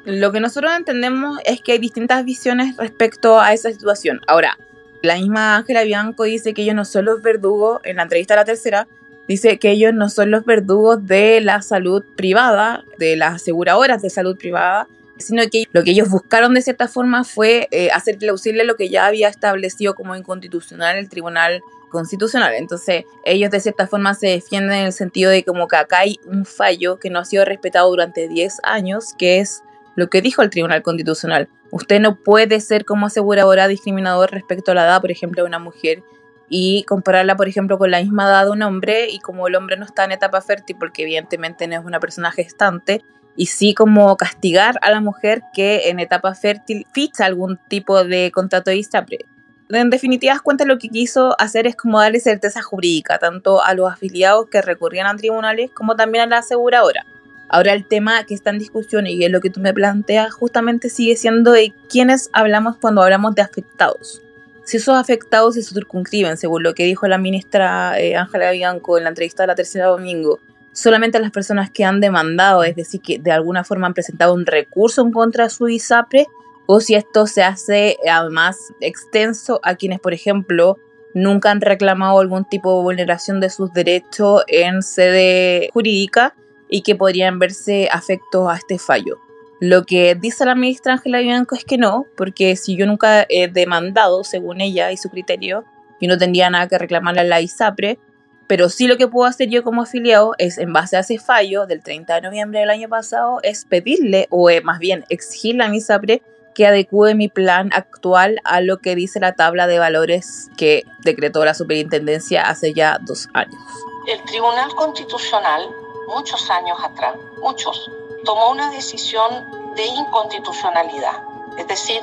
Lo 0.06 0.32
que 0.32 0.40
nosotros 0.40 0.72
entendemos 0.74 1.38
es 1.44 1.60
que 1.60 1.74
hay 1.74 1.80
distintas 1.80 2.24
visiones 2.24 2.78
respecto 2.78 3.42
a 3.42 3.52
esa 3.52 3.70
situación. 3.74 4.22
Ahora, 4.26 4.58
la 5.02 5.18
misma 5.18 5.58
Ángela 5.58 5.84
Bianco 5.84 6.24
dice 6.24 6.54
que 6.54 6.62
ellos 6.62 6.76
no 6.76 6.86
son 6.86 7.04
los 7.04 7.22
verdugos, 7.22 7.82
en 7.84 7.98
la 7.98 8.04
entrevista 8.04 8.36
a 8.36 8.38
la 8.38 8.46
tercera, 8.46 8.88
dice 9.28 9.60
que 9.60 9.72
ellos 9.72 9.94
no 9.94 10.08
son 10.08 10.32
los 10.32 10.46
verdugos 10.46 11.06
de 11.06 11.42
la 11.42 11.62
salud 11.62 12.06
privada, 12.16 12.86
de 13.00 13.18
las 13.18 13.36
aseguradoras 13.36 14.02
de 14.02 14.10
salud 14.10 14.38
privada, 14.38 14.88
sino 15.18 15.44
que 15.52 15.66
lo 15.72 15.84
que 15.84 15.92
ellos 15.92 16.10
buscaron 16.10 16.54
de 16.54 16.62
cierta 16.62 16.88
forma 16.88 17.24
fue 17.24 17.68
eh, 17.72 17.90
hacer 17.92 18.18
plausible 18.18 18.64
lo 18.66 18.76
que 18.76 18.90
ya 18.90 19.06
había 19.06 19.30
establecido 19.30 19.96
como 19.96 20.16
inconstitucional 20.16 20.98
el 20.98 21.10
Tribunal 21.10 21.62
Constitucional. 21.90 22.54
Entonces, 22.56 23.06
ellos 23.24 23.52
de 23.52 23.60
cierta 23.60 23.88
forma 23.88 24.14
se 24.16 24.28
defienden 24.28 24.80
en 24.80 24.86
el 24.88 24.94
sentido 24.94 25.32
de 25.32 25.44
como 25.44 25.68
que 25.68 25.78
acá 25.78 26.00
hay 26.00 26.20
un 26.26 26.46
fallo 26.46 27.00
que 27.00 27.10
no 27.10 27.20
ha 27.20 27.26
sido 27.26 27.46
respetado 27.46 27.90
durante 27.90 28.28
10 28.28 28.58
años, 28.64 29.14
que 29.18 29.40
es 29.40 29.64
lo 29.96 30.10
que 30.10 30.22
dijo 30.22 30.42
el 30.42 30.50
Tribunal 30.50 30.84
Constitucional. 30.84 31.48
Usted 31.72 32.00
no 32.00 32.16
puede 32.16 32.60
ser 32.60 32.86
como 32.86 33.06
aseguradora 33.06 33.68
discriminador 33.68 34.32
respecto 34.32 34.72
a 34.72 34.76
la 34.76 34.86
edad, 34.86 35.02
por 35.02 35.12
ejemplo, 35.12 35.44
de 35.44 35.48
una 35.48 35.60
mujer 35.60 36.04
y 36.50 36.84
compararla, 36.84 37.36
por 37.36 37.48
ejemplo, 37.48 37.78
con 37.78 37.92
la 37.92 38.02
misma 38.02 38.26
edad 38.26 38.46
de 38.46 38.52
un 38.52 38.62
hombre 38.62 39.10
y 39.10 39.20
como 39.20 39.48
el 39.48 39.56
hombre 39.56 39.78
no 39.78 39.86
está 39.86 40.04
en 40.04 40.12
etapa 40.12 40.42
fértil 40.42 40.76
porque 40.78 41.04
evidentemente 41.04 41.68
no 41.68 41.80
es 41.80 41.86
una 41.86 42.00
persona 42.00 42.32
gestante, 42.32 43.02
y 43.36 43.48
sí 43.48 43.74
como 43.74 44.16
castigar 44.18 44.78
a 44.82 44.92
la 44.92 45.02
mujer 45.02 45.42
que 45.54 45.90
en 45.90 46.00
etapa 46.00 46.36
fértil 46.36 46.86
ficha 46.94 47.26
algún 47.26 47.58
tipo 47.68 48.04
de 48.04 48.32
contrato 48.32 48.72
de 48.72 48.78
ISAPRE. 48.78 49.26
En 49.70 49.90
definitiva, 49.90 50.40
cuenta 50.40 50.64
lo 50.66 50.78
que 50.78 50.90
quiso 50.90 51.36
hacer 51.40 51.66
es 51.66 51.76
como 51.76 52.00
darle 52.00 52.20
certeza 52.20 52.62
jurídica 52.62 53.18
tanto 53.18 53.64
a 53.64 53.74
los 53.74 53.92
afiliados 53.92 54.48
que 54.50 54.62
recurrían 54.62 55.08
a 55.08 55.16
tribunales 55.18 55.72
como 55.72 55.96
también 55.96 56.26
a 56.26 56.28
la 56.28 56.38
aseguradora. 56.38 57.06
Ahora 57.48 57.74
el 57.74 57.86
tema 57.86 58.24
que 58.26 58.34
está 58.34 58.52
en 58.52 58.60
discusión 58.60 59.08
y 59.08 59.24
es 59.24 59.32
lo 59.32 59.42
que 59.42 59.50
tú 59.50 59.60
me 59.60 59.74
planteas 59.74 60.34
justamente 60.34 60.90
sigue 60.90 61.16
siendo 61.16 61.52
de 61.52 61.74
quiénes 61.90 62.30
hablamos 62.34 62.78
cuando 62.78 63.02
hablamos 63.02 63.36
de 63.36 63.42
afectados. 63.42 64.22
Si 64.64 64.78
esos 64.78 64.96
afectados 64.96 65.54
se 65.54 65.62
circunscriben, 65.62 66.38
según 66.38 66.64
lo 66.64 66.74
que 66.74 66.86
dijo 66.86 67.08
la 67.08 67.20
ministra 67.20 68.00
eh, 68.00 68.16
Ángela 68.16 68.52
Bianco 68.52 68.98
en 68.98 69.04
la 69.04 69.10
entrevista 69.10 69.44
de 69.44 69.48
la 69.48 69.56
tercera 69.56 69.86
domingo, 69.88 70.40
solamente 70.76 71.18
a 71.18 71.22
las 71.22 71.32
personas 71.32 71.72
que 71.72 71.86
han 71.86 72.02
demandado, 72.02 72.64
es 72.64 72.76
decir, 72.76 73.02
que 73.02 73.18
de 73.18 73.32
alguna 73.32 73.64
forma 73.64 73.88
han 73.88 73.94
presentado 73.94 74.34
un 74.34 74.46
recurso 74.46 75.02
en 75.02 75.12
contra 75.12 75.46
de 75.46 75.50
su 75.50 75.68
ISAPRE, 75.68 76.28
o 76.68 76.82
si 76.82 76.96
esto 76.96 77.26
se 77.28 77.44
hace 77.44 77.98
además 78.12 78.58
extenso 78.82 79.60
a 79.64 79.76
quienes, 79.76 80.00
por 80.00 80.14
ejemplo, 80.14 80.78
nunca 81.14 81.50
han 81.50 81.62
reclamado 81.62 82.20
algún 82.20 82.44
tipo 82.44 82.76
de 82.78 82.84
vulneración 82.84 83.40
de 83.40 83.50
sus 83.50 83.72
derechos 83.72 84.44
en 84.48 84.82
sede 84.82 85.70
jurídica 85.74 86.36
y 86.68 86.82
que 86.82 86.96
podrían 86.96 87.40
verse 87.40 87.88
afectos 87.90 88.50
a 88.50 88.56
este 88.56 88.78
fallo. 88.78 89.20
Lo 89.62 89.86
que 89.86 90.16
dice 90.16 90.44
la 90.44 90.56
ministra 90.56 90.94
Ángela 90.94 91.20
Bianco 91.20 91.56
es 91.56 91.64
que 91.64 91.78
no, 91.78 92.06
porque 92.18 92.58
si 92.58 92.76
yo 92.76 92.86
nunca 92.86 93.26
he 93.30 93.48
demandado, 93.48 94.26
según 94.26 94.60
ella 94.60 94.92
y 94.92 94.98
su 94.98 95.10
criterio, 95.10 95.64
yo 96.02 96.10
no 96.10 96.18
tendría 96.18 96.50
nada 96.50 96.68
que 96.68 96.78
reclamarle 96.78 97.22
a 97.22 97.24
la 97.24 97.40
ISAPRE, 97.40 97.98
pero 98.48 98.70
sí 98.70 98.88
lo 98.88 98.98
que 98.98 99.08
puedo 99.08 99.28
hacer 99.28 99.50
yo 99.50 99.64
como 99.64 99.82
afiliado 99.82 100.34
es, 100.38 100.58
en 100.58 100.74
base 100.74 100.98
a 100.98 101.02
ese 101.02 101.20
fallo 101.20 101.66
del 101.66 101.82
30 101.82 102.16
de 102.16 102.22
noviembre 102.22 102.60
del 102.60 102.70
año 102.70 102.90
pasado, 102.90 103.40
es 103.44 103.66
pedirle, 103.66 104.28
o 104.30 104.50
eh, 104.50 104.62
más 104.62 104.80
bien 104.80 105.06
exigirle 105.10 105.64
a 105.64 105.70
mi 105.70 105.78
ISAPRE 105.78 106.22
que 106.54 106.66
adecue 106.66 107.16
mi 107.16 107.28
plan 107.28 107.70
actual 107.74 108.40
a 108.46 108.62
lo 108.62 108.78
que 108.78 108.96
dice 108.96 109.20
la 109.20 109.34
tabla 109.34 109.68
de 109.68 109.78
valores 109.78 110.50
que 110.58 110.86
decretó 111.04 111.44
la 111.44 111.54
superintendencia 111.54 112.48
hace 112.48 112.74
ya 112.74 112.98
dos 113.02 113.28
años. 113.34 113.62
El 114.08 114.24
Tribunal 114.24 114.74
Constitucional 114.76 115.68
muchos 116.08 116.50
años 116.50 116.78
atrás, 116.84 117.16
muchos, 117.42 117.92
tomó 118.24 118.52
una 118.52 118.70
decisión 118.72 119.74
de 119.76 119.86
inconstitucionalidad, 119.86 121.24
es 121.58 121.68
decir, 121.68 122.02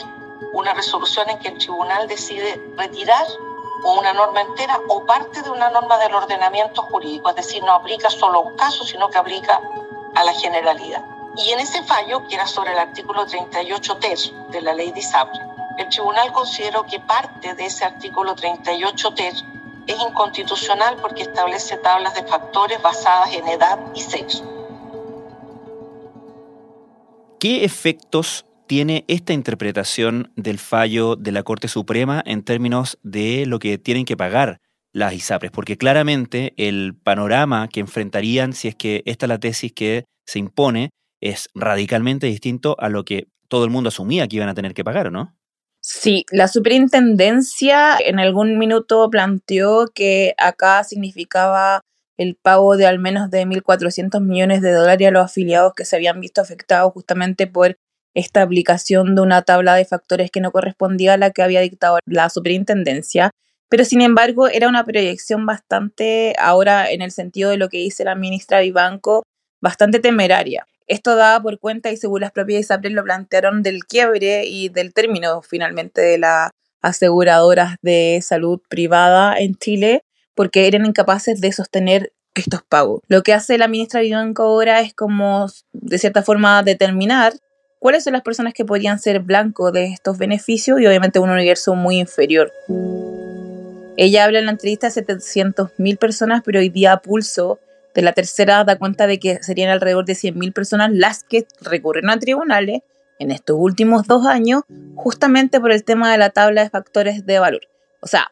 una 0.53 0.75
resolución 0.75 1.29
en 1.31 1.39
que 1.39 1.49
el 1.49 1.59
tribunal 1.59 2.07
decide 2.09 2.61
retirar 2.77 3.27
una 3.85 4.13
norma 4.13 4.41
entera 4.43 4.81
o 4.89 5.05
parte 5.05 5.43
de 5.43 5.51
una 5.51 5.71
norma 5.71 5.99
del 5.99 6.15
ordenamiento 6.15 6.83
jurídico, 6.83 7.31
es 7.31 7.37
decir, 7.37 7.63
no 7.63 7.73
aplica 7.73 8.11
solo 8.11 8.39
a 8.39 8.43
un 8.43 8.57
caso, 8.57 8.85
sino 8.85 9.09
que 9.09 9.19
aplica 9.19 9.61
a 10.15 10.25
la 10.25 10.33
generalidad. 10.35 11.05
Y 11.37 11.51
en 11.51 11.61
ese 11.61 11.83
fallo, 11.85 12.27
que 12.29 12.35
era 12.35 12.47
sobre 12.47 12.73
el 12.73 12.79
artículo 12.79 13.27
38 13.27 13.97
ter 13.97 14.19
de 14.51 14.61
la 14.61 14.75
ley 14.75 14.93
de 14.93 15.01
ISAPRE, 15.01 15.41
el 15.79 15.89
tribunal 15.89 16.33
consideró 16.33 16.85
que 16.85 17.01
parte 17.01 17.55
de 17.55 17.65
ese 17.65 17.85
artículo 17.85 18.35
38 18.35 19.15
ter 19.15 19.33
es 19.87 20.01
inconstitucional 20.01 20.97
porque 20.97 21.23
establece 21.23 21.77
tablas 21.79 22.15
de 22.15 22.25
factores 22.25 22.81
basadas 22.83 23.33
en 23.33 23.49
edad 23.49 23.79
y 23.95 24.01
sexo. 24.01 24.45
¿Qué 27.41 27.65
efectos 27.65 28.45
tiene 28.73 29.05
esta 29.07 29.35
interpretación 29.35 30.33
del 30.35 30.59
fallo 30.59 31.15
de 31.15 31.31
la 31.31 31.43
Corte 31.43 31.69
Suprema 31.69 32.23
en 32.25 32.43
términos 32.43 32.99
de 33.03 33.45
lo 33.45 33.59
que 33.59 33.77
tienen 33.77 34.07
que 34.07 34.17
pagar 34.17 34.63
las 34.95 35.13
ISAPRES? 35.13 35.51
Porque 35.51 35.77
claramente 35.77 36.55
el 36.57 36.95
panorama 36.95 37.69
que 37.69 37.81
enfrentarían 37.81 38.55
si 38.55 38.69
es 38.69 38.75
que 38.75 39.03
esta 39.05 39.27
es 39.27 39.29
la 39.29 39.37
tesis 39.37 39.75
que 39.75 40.07
se 40.25 40.39
impone 40.39 40.89
es 41.21 41.51
radicalmente 41.55 42.29
distinto 42.29 42.75
a 42.79 42.89
lo 42.89 43.05
que 43.05 43.27
todo 43.49 43.67
el 43.67 43.71
mundo 43.71 43.89
asumía 43.89 44.27
que 44.27 44.37
iban 44.37 44.49
a 44.49 44.55
tener 44.55 44.73
que 44.73 44.85
pagar, 44.85 45.13
¿no? 45.13 45.37
Sí, 45.83 46.25
la 46.31 46.49
superintendencia 46.49 47.99
en 47.99 48.21
algún 48.21 48.57
minuto 48.57 49.11
planteó 49.11 49.89
que 49.95 50.33
acá 50.39 50.83
significaba 50.85 51.83
el 52.17 52.37
pago 52.37 52.79
de 52.79 52.87
al 52.87 52.99
menos 52.99 53.31
de 53.31 53.45
1.400 53.45 54.23
millones 54.23 54.63
de 54.63 54.73
dólares 54.73 55.09
a 55.09 55.11
los 55.11 55.27
afiliados 55.27 55.75
que 55.75 55.85
se 55.85 55.95
habían 55.95 56.23
visto 56.23 56.41
afectados 56.41 56.91
justamente 56.95 57.47
por 57.47 57.77
esta 58.15 58.43
aplicación 58.43 59.15
de 59.15 59.23
una 59.23 59.43
tabla 59.43 59.75
de 59.75 59.85
factores 59.85 60.31
que 60.31 60.41
no 60.41 60.53
correspondía 60.53 61.15
a 61.15 61.17
la 61.17 61.31
que 61.31 61.43
había 61.43 61.61
dictado 61.61 61.99
la 62.07 62.29
superintendencia. 62.31 63.31
Pero 63.69 63.85
sin 63.85 64.03
embargo 64.03 64.49
era 64.49 64.69
una 64.69 64.85
proyección 64.85 65.47
bastante, 65.47 66.35
ahora 66.39 66.91
en 66.91 67.01
el 67.03 67.11
sentido 67.11 67.51
de 67.51 67.57
lo 67.57 67.69
que 67.69 67.79
dice 67.79 68.05
la 68.05 68.15
ministra 68.15 68.61
Vivanco, 68.61 69.25
bastante 69.61 69.99
temeraria. 69.99 70.67
Esto 70.87 71.17
daba 71.17 71.41
por 71.43 71.59
cuenta 71.59 71.91
y 71.91 71.97
según 71.97 72.21
las 72.21 72.33
propias 72.33 72.61
ISAPRES 72.61 72.93
lo 72.93 73.05
plantearon 73.05 73.63
del 73.63 73.85
quiebre 73.87 74.45
y 74.45 74.69
del 74.69 74.93
término 74.93 75.41
finalmente 75.41 76.03
de 76.03 76.19
las 76.19 76.51
aseguradoras 76.83 77.77
de 77.81 78.21
salud 78.23 78.61
privada 78.69 79.39
en 79.39 79.55
Chile 79.55 80.03
porque 80.35 80.67
eran 80.67 80.85
incapaces 80.85 81.41
de 81.41 81.53
sostener 81.53 82.13
estos 82.35 82.63
pagos. 82.63 83.01
Lo 83.09 83.23
que 83.23 83.33
hace 83.33 83.59
la 83.59 83.69
ministra 83.69 84.01
Vivanco 84.01 84.43
ahora 84.43 84.81
es 84.81 84.95
como 84.95 85.47
de 85.73 85.99
cierta 85.99 86.23
forma 86.23 86.63
determinar 86.63 87.35
cuáles 87.83 88.05
son 88.05 88.13
las 88.13 88.23
personas 88.23 88.55
que 88.55 88.65
podrían 88.65 89.01
ser 89.01 89.19
blancos 89.19 89.73
de 89.73 89.87
estos 89.87 90.17
beneficios 90.17 90.81
y 90.81 90.87
obviamente 90.87 91.19
un 91.19 91.31
universo 91.31 91.75
muy 91.75 91.99
inferior. 91.99 92.53
Ella 93.97 94.25
habla 94.25 94.39
en 94.39 94.47
la 94.47 94.53
entrevista 94.53 94.89
de 94.89 95.05
700.000 95.05 95.99
personas, 95.99 96.43
pero 96.45 96.61
hoy 96.61 96.69
día 96.69 96.99
pulso 96.99 97.59
de 97.93 98.03
la 98.03 98.13
tercera 98.13 98.63
da 98.63 98.79
cuenta 98.79 99.09
de 99.09 99.19
que 99.19 99.43
serían 99.43 99.71
alrededor 99.71 100.05
de 100.05 100.13
100.000 100.13 100.53
personas 100.53 100.91
las 100.93 101.25
que 101.25 101.45
recurren 101.61 102.09
a 102.09 102.21
tribunales 102.21 102.83
en 103.19 103.33
estos 103.33 103.57
últimos 103.59 104.07
dos 104.07 104.27
años, 104.27 104.63
justamente 104.95 105.59
por 105.61 105.73
el 105.73 105.83
tema 105.83 106.13
de 106.13 106.19
la 106.19 106.31
tabla 106.31 106.63
de 106.63 106.71
factores 106.71 107.27
de 107.27 107.41
valor. 107.41 107.63
O 108.01 108.07
sea, 108.07 108.31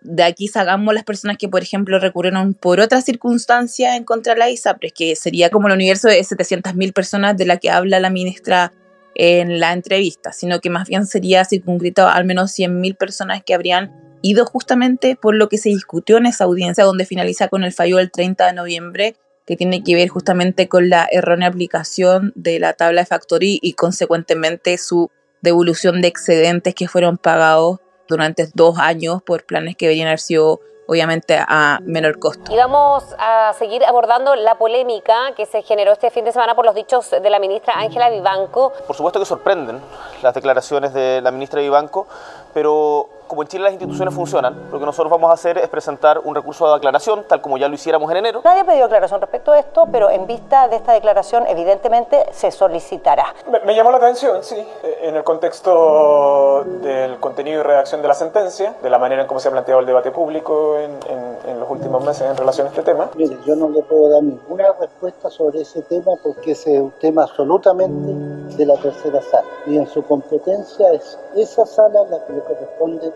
de 0.00 0.22
aquí 0.22 0.48
sacamos 0.48 0.94
las 0.94 1.04
personas 1.04 1.36
que, 1.36 1.50
por 1.50 1.62
ejemplo, 1.62 1.98
recurrieron 1.98 2.54
por 2.54 2.80
otras 2.80 3.04
circunstancias 3.04 3.94
en 3.94 4.04
contra 4.04 4.32
de 4.32 4.38
la 4.38 4.48
ISAPRES, 4.48 4.94
que 4.94 5.16
sería 5.16 5.50
como 5.50 5.68
el 5.68 5.74
universo 5.74 6.08
de 6.08 6.18
700.000 6.20 6.94
personas 6.94 7.36
de 7.36 7.44
la 7.44 7.58
que 7.58 7.70
habla 7.70 8.00
la 8.00 8.08
ministra 8.08 8.72
en 9.18 9.60
la 9.60 9.72
entrevista, 9.72 10.32
sino 10.32 10.60
que 10.60 10.70
más 10.70 10.88
bien 10.88 11.06
sería 11.06 11.44
circunscrito 11.44 12.06
al 12.06 12.26
menos 12.26 12.52
100.000 12.52 12.96
personas 12.96 13.42
que 13.42 13.54
habrían 13.54 13.92
ido 14.22 14.44
justamente 14.44 15.16
por 15.16 15.34
lo 15.34 15.48
que 15.48 15.58
se 15.58 15.70
discutió 15.70 16.18
en 16.18 16.26
esa 16.26 16.44
audiencia 16.44 16.84
donde 16.84 17.06
finaliza 17.06 17.48
con 17.48 17.64
el 17.64 17.72
fallo 17.72 17.96
del 17.96 18.10
30 18.10 18.46
de 18.46 18.52
noviembre 18.52 19.16
que 19.46 19.56
tiene 19.56 19.82
que 19.82 19.94
ver 19.94 20.08
justamente 20.08 20.68
con 20.68 20.90
la 20.90 21.08
errónea 21.10 21.48
aplicación 21.48 22.32
de 22.34 22.58
la 22.58 22.74
tabla 22.74 23.02
de 23.02 23.06
factoría 23.06 23.58
y 23.62 23.72
consecuentemente 23.74 24.76
su 24.76 25.10
devolución 25.40 26.02
de 26.02 26.08
excedentes 26.08 26.74
que 26.74 26.88
fueron 26.88 27.16
pagados 27.16 27.78
durante 28.08 28.48
dos 28.54 28.78
años 28.78 29.22
por 29.22 29.46
planes 29.46 29.76
que 29.76 29.86
deberían 29.86 30.08
haber 30.08 30.18
sido 30.18 30.60
obviamente 30.86 31.38
a 31.38 31.78
menor 31.82 32.18
costo. 32.18 32.52
Y 32.52 32.56
vamos 32.56 33.04
a 33.18 33.52
seguir 33.58 33.84
abordando 33.84 34.34
la 34.34 34.56
polémica 34.56 35.32
que 35.36 35.46
se 35.46 35.62
generó 35.62 35.92
este 35.92 36.10
fin 36.10 36.24
de 36.24 36.32
semana 36.32 36.54
por 36.54 36.64
los 36.64 36.74
dichos 36.74 37.10
de 37.10 37.30
la 37.30 37.38
ministra 37.38 37.74
Ángela 37.76 38.10
Vivanco. 38.10 38.72
Por 38.86 38.96
supuesto 38.96 39.18
que 39.18 39.26
sorprenden 39.26 39.80
las 40.22 40.34
declaraciones 40.34 40.92
de 40.94 41.20
la 41.20 41.30
ministra 41.30 41.60
Vivanco, 41.60 42.06
pero 42.56 43.10
como 43.26 43.42
en 43.42 43.48
Chile 43.48 43.64
las 43.64 43.72
instituciones 43.74 44.14
funcionan, 44.14 44.70
lo 44.72 44.78
que 44.78 44.86
nosotros 44.86 45.10
vamos 45.10 45.30
a 45.30 45.34
hacer 45.34 45.58
es 45.58 45.68
presentar 45.68 46.20
un 46.24 46.34
recurso 46.34 46.66
de 46.66 46.76
aclaración, 46.76 47.24
tal 47.28 47.42
como 47.42 47.58
ya 47.58 47.68
lo 47.68 47.74
hiciéramos 47.74 48.10
en 48.12 48.16
enero. 48.16 48.40
Nadie 48.44 48.60
ha 48.60 48.64
pedido 48.64 48.86
aclaración 48.86 49.20
respecto 49.20 49.52
a 49.52 49.58
esto, 49.58 49.86
pero 49.92 50.08
en 50.08 50.26
vista 50.26 50.66
de 50.68 50.76
esta 50.76 50.92
declaración, 50.92 51.46
evidentemente 51.48 52.24
se 52.32 52.50
solicitará. 52.50 53.26
Me, 53.66 53.74
llamó 53.74 53.90
la 53.90 53.98
atención, 53.98 54.42
sí, 54.42 54.66
en 55.02 55.16
el 55.16 55.22
contexto 55.22 56.64
del 56.80 57.18
contenido 57.18 57.60
y 57.60 57.62
redacción 57.62 58.00
de 58.00 58.08
la 58.08 58.14
sentencia, 58.14 58.74
de 58.82 58.88
la 58.88 58.98
manera 58.98 59.20
en 59.20 59.28
cómo 59.28 59.38
se 59.38 59.48
ha 59.48 59.50
planteado 59.50 59.80
el 59.80 59.86
debate 59.86 60.10
público 60.10 60.78
en, 60.78 60.98
en 61.44 61.60
los 61.60 61.68
últimos 61.68 62.02
meses 62.04 62.30
en 62.30 62.36
relación 62.36 62.68
a 62.68 62.70
este 62.70 62.82
tema. 62.82 63.10
Mire, 63.16 63.36
yo 63.44 63.54
no 63.54 63.68
le 63.68 63.82
puedo 63.82 64.08
dar 64.08 64.22
ninguna 64.22 64.72
respuesta 64.80 65.28
sobre 65.28 65.60
ese 65.60 65.82
tema 65.82 66.12
porque 66.22 66.52
ese 66.52 66.76
es 66.76 66.80
un 66.80 66.92
tema 66.92 67.24
absolutamente 67.24 68.56
de 68.56 68.66
la 68.66 68.76
tercera 68.76 69.20
sala 69.20 69.46
y 69.66 69.76
en 69.76 69.86
su 69.86 70.02
competencia 70.02 70.90
es 70.92 71.18
esa 71.34 71.66
sala 71.66 72.04
la 72.10 72.24
que 72.24 72.32
le 72.32 72.40
corresponde 72.46 73.12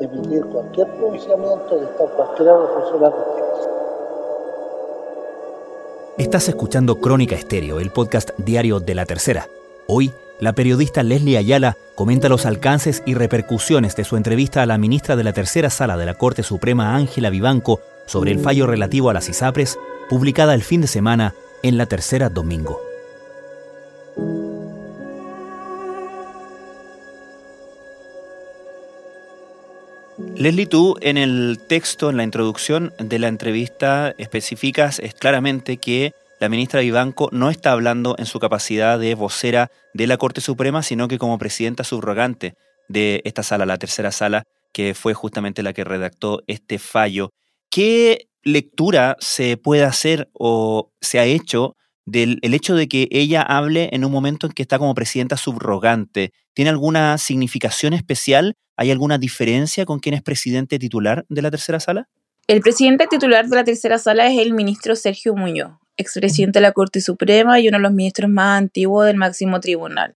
emitir 0.00 0.44
cualquier 0.46 0.86
pronunciamiento, 0.88 1.76
de 1.76 1.84
estar 1.84 2.08
cualquier 2.10 2.48
reflexión 2.48 3.12
Estás 6.18 6.48
escuchando 6.48 6.96
Crónica 6.96 7.34
Estéreo, 7.34 7.80
el 7.80 7.90
podcast 7.90 8.30
diario 8.36 8.80
de 8.80 8.94
La 8.94 9.06
Tercera. 9.06 9.48
Hoy, 9.86 10.12
la 10.40 10.52
periodista 10.52 11.02
Leslie 11.02 11.38
Ayala 11.38 11.76
comenta 11.94 12.28
los 12.28 12.46
alcances 12.46 13.02
y 13.06 13.14
repercusiones 13.14 13.96
de 13.96 14.04
su 14.04 14.16
entrevista 14.16 14.62
a 14.62 14.66
la 14.66 14.78
ministra 14.78 15.16
de 15.16 15.24
la 15.24 15.32
Tercera 15.32 15.70
Sala 15.70 15.96
de 15.96 16.06
la 16.06 16.14
Corte 16.14 16.42
Suprema, 16.42 16.94
Ángela 16.94 17.30
Vivanco, 17.30 17.80
sobre 18.06 18.32
el 18.32 18.40
fallo 18.40 18.66
relativo 18.66 19.08
a 19.08 19.14
las 19.14 19.28
ISAPRES, 19.28 19.78
publicada 20.08 20.54
el 20.54 20.62
fin 20.62 20.80
de 20.82 20.88
semana 20.88 21.34
en 21.62 21.78
La 21.78 21.86
Tercera 21.86 22.28
Domingo. 22.28 22.91
Leslie, 30.42 30.66
tú 30.66 30.96
en 31.00 31.18
el 31.18 31.60
texto, 31.68 32.10
en 32.10 32.16
la 32.16 32.24
introducción 32.24 32.92
de 32.98 33.20
la 33.20 33.28
entrevista, 33.28 34.12
especificas 34.18 35.00
claramente 35.20 35.76
que 35.76 36.14
la 36.40 36.48
ministra 36.48 36.80
Vivanco 36.80 37.28
no 37.30 37.48
está 37.48 37.70
hablando 37.70 38.16
en 38.18 38.26
su 38.26 38.40
capacidad 38.40 38.98
de 38.98 39.14
vocera 39.14 39.70
de 39.94 40.08
la 40.08 40.16
Corte 40.16 40.40
Suprema, 40.40 40.82
sino 40.82 41.06
que 41.06 41.18
como 41.18 41.38
presidenta 41.38 41.84
subrogante 41.84 42.54
de 42.88 43.22
esta 43.24 43.44
sala, 43.44 43.66
la 43.66 43.78
tercera 43.78 44.10
sala, 44.10 44.42
que 44.72 44.94
fue 44.94 45.14
justamente 45.14 45.62
la 45.62 45.72
que 45.72 45.84
redactó 45.84 46.42
este 46.48 46.80
fallo. 46.80 47.30
¿Qué 47.70 48.26
lectura 48.42 49.16
se 49.20 49.56
puede 49.56 49.84
hacer 49.84 50.28
o 50.32 50.90
se 51.00 51.20
ha 51.20 51.24
hecho 51.24 51.76
del 52.04 52.40
el 52.42 52.52
hecho 52.54 52.74
de 52.74 52.88
que 52.88 53.06
ella 53.12 53.42
hable 53.42 53.90
en 53.92 54.04
un 54.04 54.10
momento 54.10 54.48
en 54.48 54.54
que 54.54 54.62
está 54.62 54.80
como 54.80 54.96
presidenta 54.96 55.36
subrogante? 55.36 56.32
¿Tiene 56.54 56.70
alguna 56.70 57.16
significación 57.16 57.94
especial? 57.94 58.56
¿Hay 58.76 58.90
alguna 58.90 59.16
diferencia 59.16 59.86
con 59.86 60.00
quien 60.00 60.14
es 60.14 60.22
presidente 60.22 60.78
titular 60.78 61.24
de 61.28 61.42
la 61.42 61.50
tercera 61.50 61.80
sala? 61.80 62.08
El 62.46 62.60
presidente 62.60 63.06
titular 63.06 63.46
de 63.46 63.56
la 63.56 63.64
tercera 63.64 63.98
sala 63.98 64.26
es 64.26 64.38
el 64.38 64.52
ministro 64.52 64.94
Sergio 64.94 65.34
Muñoz, 65.34 65.78
expresidente 65.96 66.58
de 66.58 66.62
la 66.62 66.72
Corte 66.72 67.00
Suprema 67.00 67.58
y 67.58 67.68
uno 67.68 67.78
de 67.78 67.82
los 67.82 67.92
ministros 67.92 68.30
más 68.30 68.58
antiguos 68.58 69.06
del 69.06 69.16
máximo 69.16 69.60
tribunal. 69.60 70.16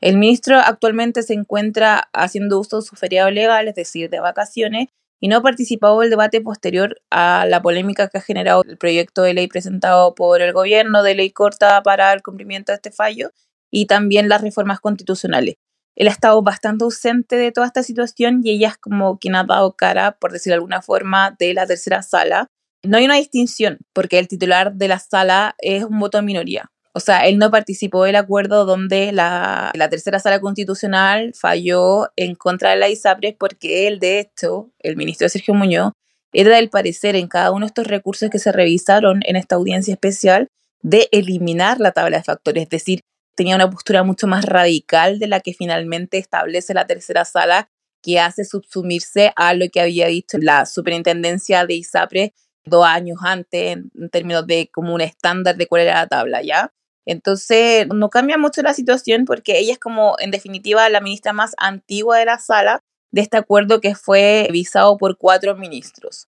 El 0.00 0.16
ministro 0.16 0.58
actualmente 0.58 1.22
se 1.22 1.34
encuentra 1.34 2.08
haciendo 2.12 2.58
uso 2.58 2.80
de 2.80 2.86
su 2.86 2.96
feriado 2.96 3.30
legal, 3.30 3.68
es 3.68 3.74
decir, 3.74 4.10
de 4.10 4.20
vacaciones, 4.20 4.88
y 5.20 5.28
no 5.28 5.36
ha 5.36 5.42
participado 5.42 6.00
del 6.00 6.10
debate 6.10 6.40
posterior 6.40 7.00
a 7.10 7.46
la 7.48 7.62
polémica 7.62 8.08
que 8.08 8.18
ha 8.18 8.22
generado 8.22 8.62
el 8.68 8.76
proyecto 8.76 9.22
de 9.22 9.34
ley 9.34 9.46
presentado 9.46 10.14
por 10.14 10.42
el 10.42 10.52
gobierno 10.52 11.02
de 11.02 11.14
ley 11.14 11.30
corta 11.30 11.82
para 11.82 12.12
el 12.12 12.22
cumplimiento 12.22 12.72
de 12.72 12.76
este 12.76 12.90
fallo 12.90 13.30
y 13.70 13.86
también 13.86 14.28
las 14.28 14.42
reformas 14.42 14.80
constitucionales. 14.80 15.56
Él 15.96 16.08
ha 16.08 16.10
estado 16.10 16.42
bastante 16.42 16.84
ausente 16.84 17.36
de 17.36 17.50
toda 17.52 17.66
esta 17.66 17.82
situación 17.82 18.42
y 18.44 18.50
ella 18.50 18.68
es 18.68 18.76
como 18.76 19.18
quien 19.18 19.34
ha 19.34 19.44
dado 19.44 19.74
cara, 19.74 20.12
por 20.12 20.30
decir 20.30 20.50
de 20.50 20.54
alguna 20.54 20.82
forma, 20.82 21.34
de 21.38 21.54
la 21.54 21.66
tercera 21.66 22.02
sala. 22.02 22.46
No 22.84 22.98
hay 22.98 23.06
una 23.06 23.16
distinción 23.16 23.78
porque 23.92 24.18
el 24.18 24.28
titular 24.28 24.74
de 24.74 24.88
la 24.88 24.98
sala 24.98 25.54
es 25.58 25.84
un 25.84 25.98
voto 25.98 26.18
de 26.18 26.22
minoría. 26.22 26.70
O 26.92 27.00
sea, 27.00 27.26
él 27.26 27.36
no 27.36 27.50
participó 27.50 28.04
del 28.04 28.16
acuerdo 28.16 28.64
donde 28.64 29.12
la, 29.12 29.70
tercera 29.90 30.18
sala 30.18 30.40
constitucional 30.40 31.32
falló 31.34 32.08
en 32.16 32.34
contra 32.34 32.70
de 32.70 32.76
la 32.76 32.88
ISAPRES 32.88 33.34
porque 33.38 33.86
él, 33.86 33.98
de 33.98 34.20
hecho, 34.20 34.70
el 34.78 34.96
ministro 34.96 35.28
Sergio 35.28 35.52
Muñoz, 35.52 35.92
era 36.32 36.56
del 36.56 36.70
parecer 36.70 37.16
en 37.16 37.28
cada 37.28 37.50
uno 37.50 37.66
de 37.66 37.68
estos 37.68 37.86
recursos 37.86 38.30
que 38.30 38.38
se 38.38 38.52
revisaron 38.52 39.20
en 39.26 39.36
esta 39.36 39.56
audiencia 39.56 39.92
especial 39.92 40.48
de 40.82 41.08
eliminar 41.12 41.80
la 41.80 41.92
tabla 41.92 42.18
de 42.18 42.24
factores, 42.24 42.62
es 42.62 42.70
decir, 42.70 43.00
tenía 43.36 43.54
una 43.54 43.70
postura 43.70 44.02
mucho 44.02 44.26
más 44.26 44.44
radical 44.44 45.18
de 45.20 45.28
la 45.28 45.40
que 45.40 45.54
finalmente 45.54 46.18
establece 46.18 46.74
la 46.74 46.86
tercera 46.86 47.24
sala, 47.24 47.70
que 48.02 48.18
hace 48.18 48.44
subsumirse 48.44 49.32
a 49.36 49.54
lo 49.54 49.66
que 49.70 49.80
había 49.80 50.08
dicho 50.08 50.38
la 50.40 50.66
superintendencia 50.66 51.66
de 51.66 51.74
ISAPRES 51.74 52.30
dos 52.64 52.84
años 52.84 53.18
antes 53.22 53.76
en 53.76 54.10
términos 54.10 54.46
de 54.46 54.68
como 54.72 54.94
un 54.94 55.00
estándar 55.00 55.56
de 55.56 55.66
cuál 55.66 55.82
era 55.82 55.94
la 55.94 56.06
tabla, 56.08 56.42
¿ya? 56.42 56.72
Entonces, 57.06 57.86
no 57.94 58.10
cambia 58.10 58.36
mucho 58.36 58.62
la 58.62 58.74
situación 58.74 59.24
porque 59.24 59.58
ella 59.58 59.72
es 59.72 59.78
como, 59.78 60.16
en 60.18 60.32
definitiva, 60.32 60.88
la 60.88 61.00
ministra 61.00 61.32
más 61.32 61.54
antigua 61.58 62.18
de 62.18 62.24
la 62.24 62.38
sala 62.38 62.80
de 63.12 63.20
este 63.20 63.36
acuerdo 63.36 63.80
que 63.80 63.94
fue 63.94 64.48
visado 64.50 64.96
por 64.96 65.16
cuatro 65.16 65.56
ministros. 65.56 66.26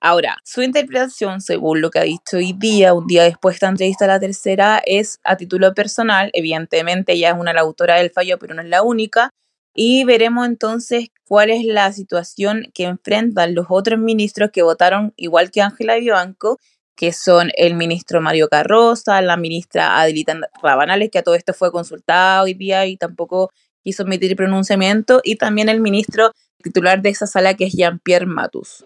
Ahora, 0.00 0.36
su 0.44 0.62
interpretación, 0.62 1.40
según 1.40 1.80
lo 1.80 1.90
que 1.90 1.98
ha 1.98 2.02
dicho 2.02 2.36
hoy 2.36 2.52
día, 2.52 2.94
un 2.94 3.06
día 3.06 3.24
después 3.24 3.54
de 3.54 3.56
esta 3.56 3.68
entrevista 3.68 4.04
a 4.04 4.08
la 4.08 4.20
tercera, 4.20 4.80
es 4.84 5.18
a 5.24 5.36
título 5.36 5.74
personal. 5.74 6.30
Evidentemente, 6.34 7.14
ella 7.14 7.30
es 7.30 7.36
una 7.38 7.52
la 7.52 7.62
autora 7.62 7.96
del 7.96 8.10
fallo, 8.10 8.38
pero 8.38 8.54
no 8.54 8.62
es 8.62 8.68
la 8.68 8.82
única. 8.82 9.30
Y 9.74 10.04
veremos 10.04 10.46
entonces 10.46 11.08
cuál 11.26 11.50
es 11.50 11.64
la 11.64 11.92
situación 11.92 12.70
que 12.74 12.84
enfrentan 12.84 13.54
los 13.54 13.66
otros 13.68 13.98
ministros 13.98 14.50
que 14.52 14.62
votaron 14.62 15.12
igual 15.16 15.50
que 15.50 15.62
Ángela 15.62 15.96
Vivanco 15.96 16.58
que 16.98 17.12
son 17.12 17.52
el 17.56 17.74
ministro 17.74 18.20
Mario 18.20 18.48
Carroza, 18.48 19.22
la 19.22 19.36
ministra 19.36 20.00
Adelita 20.00 20.36
Rabanales, 20.60 21.10
que 21.12 21.20
a 21.20 21.22
todo 21.22 21.36
esto 21.36 21.54
fue 21.54 21.70
consultado 21.70 22.42
hoy 22.42 22.54
día 22.54 22.86
y 22.86 22.96
tampoco 22.96 23.52
quiso 23.84 24.02
emitir 24.02 24.34
pronunciamiento, 24.34 25.20
y 25.22 25.36
también 25.36 25.68
el 25.68 25.80
ministro 25.80 26.32
titular 26.60 27.00
de 27.00 27.10
esa 27.10 27.28
sala, 27.28 27.54
que 27.54 27.66
es 27.66 27.72
Jean-Pierre 27.72 28.26
Matus. 28.26 28.84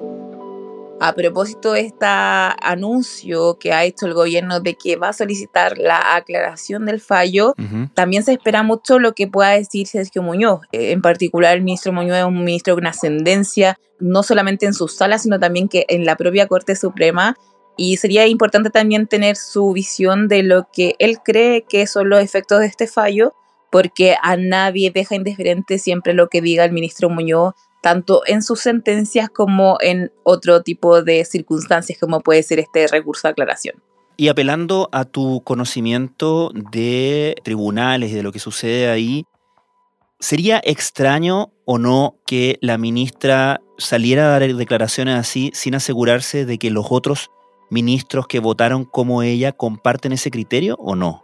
A 1.00 1.14
propósito 1.14 1.72
de 1.72 1.80
este 1.80 2.06
anuncio 2.06 3.58
que 3.58 3.72
ha 3.72 3.84
hecho 3.84 4.06
el 4.06 4.14
gobierno 4.14 4.60
de 4.60 4.74
que 4.74 4.94
va 4.96 5.08
a 5.08 5.12
solicitar 5.12 5.76
la 5.76 6.14
aclaración 6.14 6.86
del 6.86 7.00
fallo, 7.00 7.54
también 7.94 8.22
se 8.22 8.32
espera 8.32 8.62
mucho 8.62 9.00
lo 9.00 9.12
que 9.12 9.26
pueda 9.26 9.50
decir 9.50 9.88
Sergio 9.88 10.22
Muñoz. 10.22 10.60
En 10.70 11.02
particular, 11.02 11.56
el 11.56 11.62
ministro 11.62 11.92
Muñoz 11.92 12.18
es 12.18 12.24
un 12.24 12.44
ministro 12.44 12.76
con 12.76 12.86
ascendencia, 12.86 13.78
no 13.98 14.22
solamente 14.22 14.66
en 14.66 14.74
su 14.74 14.86
sala, 14.86 15.18
sino 15.18 15.40
también 15.40 15.68
que 15.68 15.86
en 15.88 16.04
la 16.04 16.16
propia 16.16 16.46
Corte 16.46 16.76
Suprema 16.76 17.36
y 17.76 17.96
sería 17.96 18.26
importante 18.26 18.70
también 18.70 19.06
tener 19.06 19.36
su 19.36 19.72
visión 19.72 20.28
de 20.28 20.42
lo 20.42 20.68
que 20.72 20.94
él 20.98 21.18
cree 21.24 21.62
que 21.62 21.86
son 21.86 22.10
los 22.10 22.22
efectos 22.22 22.60
de 22.60 22.66
este 22.66 22.86
fallo, 22.86 23.34
porque 23.70 24.16
a 24.22 24.36
nadie 24.36 24.90
deja 24.90 25.14
indiferente 25.14 25.78
siempre 25.78 26.12
lo 26.12 26.28
que 26.28 26.42
diga 26.42 26.64
el 26.64 26.72
ministro 26.72 27.08
Muñoz, 27.08 27.54
tanto 27.82 28.22
en 28.26 28.42
sus 28.42 28.60
sentencias 28.60 29.28
como 29.28 29.76
en 29.80 30.12
otro 30.22 30.62
tipo 30.62 31.02
de 31.02 31.24
circunstancias 31.24 31.98
como 32.00 32.20
puede 32.20 32.42
ser 32.42 32.60
este 32.60 32.86
recurso 32.86 33.28
de 33.28 33.32
aclaración. 33.32 33.82
Y 34.16 34.28
apelando 34.28 34.88
a 34.92 35.04
tu 35.04 35.42
conocimiento 35.42 36.52
de 36.70 37.34
tribunales 37.42 38.12
y 38.12 38.14
de 38.14 38.22
lo 38.22 38.30
que 38.30 38.38
sucede 38.38 38.88
ahí, 38.88 39.24
¿sería 40.20 40.60
extraño 40.64 41.52
o 41.64 41.78
no 41.78 42.16
que 42.26 42.58
la 42.60 42.78
ministra 42.78 43.60
saliera 43.78 44.26
a 44.26 44.38
dar 44.38 44.54
declaraciones 44.54 45.18
así 45.18 45.50
sin 45.54 45.74
asegurarse 45.74 46.46
de 46.46 46.58
que 46.58 46.70
los 46.70 46.86
otros 46.90 47.30
ministros 47.68 48.28
que 48.28 48.38
votaron 48.38 48.84
como 48.84 49.22
ella 49.22 49.50
comparten 49.52 50.12
ese 50.12 50.30
criterio 50.30 50.76
o 50.78 50.94
no? 50.94 51.21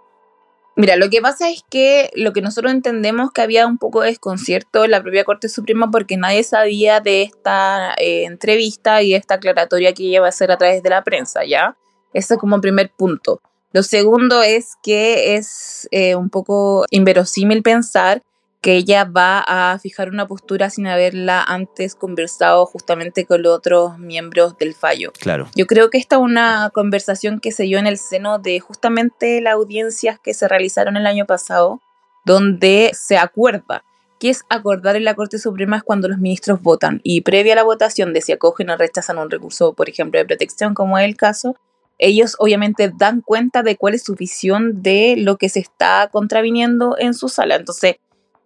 Mira, 0.79 0.95
lo 0.95 1.11
que 1.11 1.21
pasa 1.21 1.51
es 1.51 1.65
que 1.69 2.09
lo 2.15 2.33
que 2.33 2.41
nosotros 2.41 2.73
entendemos 2.73 3.33
que 3.33 3.41
había 3.41 3.67
un 3.67 3.79
poco 3.79 4.03
de 4.03 4.11
desconcierto 4.11 4.85
en 4.85 4.93
la 4.93 5.03
propia 5.03 5.25
Corte 5.25 5.49
Suprema 5.49 5.91
porque 5.91 6.17
nadie 6.17 6.45
sabía 6.45 7.01
de 7.01 7.23
esta 7.23 7.95
eh, 7.99 8.23
entrevista 8.27 9.03
y 9.03 9.13
esta 9.13 9.35
aclaratoria 9.35 9.93
que 9.93 10.05
ella 10.05 10.25
a 10.25 10.29
hacer 10.29 10.53
a 10.53 10.57
través 10.57 10.85
de 10.85 10.91
la 10.91 11.03
prensa, 11.03 11.45
¿ya? 11.45 11.77
Eso 12.13 12.35
es 12.35 12.41
como 12.41 12.61
primer 12.61 12.93
punto. 12.97 13.41
Lo 13.73 13.83
segundo 13.83 14.41
es 14.41 14.77
que 14.81 15.35
es 15.35 15.89
eh, 15.91 16.15
un 16.15 16.31
poco 16.31 16.85
inverosímil 16.91 17.65
pensar 17.65 18.23
que 18.61 18.75
ella 18.75 19.05
va 19.05 19.45
a 19.47 19.79
fijar 19.79 20.09
una 20.09 20.27
postura 20.27 20.69
sin 20.71 20.87
haberla 20.87 21.43
antes 21.43 21.95
conversado 21.95 22.67
justamente 22.67 23.25
con 23.25 23.43
los 23.43 23.57
otros 23.57 23.99
miembros 23.99 24.59
del 24.59 24.75
fallo. 24.75 25.13
Claro. 25.19 25.49
Yo 25.55 25.67
creo 25.67 25.91
que 25.91 25.99
esta 25.99 26.17
es 26.17 26.23
una 26.23 26.71
conversación 26.75 27.41
que 27.41 27.53
se 27.53 27.65
dio 27.65 27.79
en 27.79 27.87
el 27.87 27.99
seno 27.99 28.39
de 28.39 28.59
justamente 28.59 29.41
las 29.41 29.55
audiencias 29.55 30.19
que 30.19 30.35
se 30.35 30.49
realizaron 30.49 30.97
el 30.97 31.07
año 31.07 31.25
pasado, 31.25 31.81
donde 32.25 32.91
se 32.95 33.17
acuerda 33.17 33.85
que 34.19 34.31
es 34.31 34.43
acordar 34.49 34.97
en 34.97 35.05
la 35.05 35.15
Corte 35.15 35.39
Suprema 35.39 35.77
es 35.77 35.83
cuando 35.83 36.09
los 36.09 36.19
ministros 36.19 36.61
votan 36.61 37.01
y 37.05 37.21
previa 37.21 37.53
a 37.53 37.57
la 37.57 37.63
votación 37.63 38.13
de 38.13 38.21
si 38.21 38.33
acogen 38.33 38.69
o 38.71 38.77
rechazan 38.77 39.19
un 39.19 39.31
recurso, 39.31 39.75
por 39.75 39.89
ejemplo, 39.89 40.19
de 40.19 40.27
protección, 40.27 40.75
como 40.75 40.99
es 40.99 41.05
el 41.05 41.17
caso, 41.17 41.57
ellos 41.99 42.37
obviamente 42.39 42.93
dan 42.97 43.21
cuenta 43.21 43.63
de 43.63 43.77
cuál 43.77 43.95
es 43.95 44.05
su 44.05 44.15
visión 44.15 44.83
de 44.83 45.15
lo 45.17 45.37
que 45.37 45.49
se 45.49 45.61
está 45.61 46.09
contraviniendo 46.13 46.97
en 46.99 47.15
su 47.15 47.29
sala. 47.29 47.57
Entonces, 47.57 47.97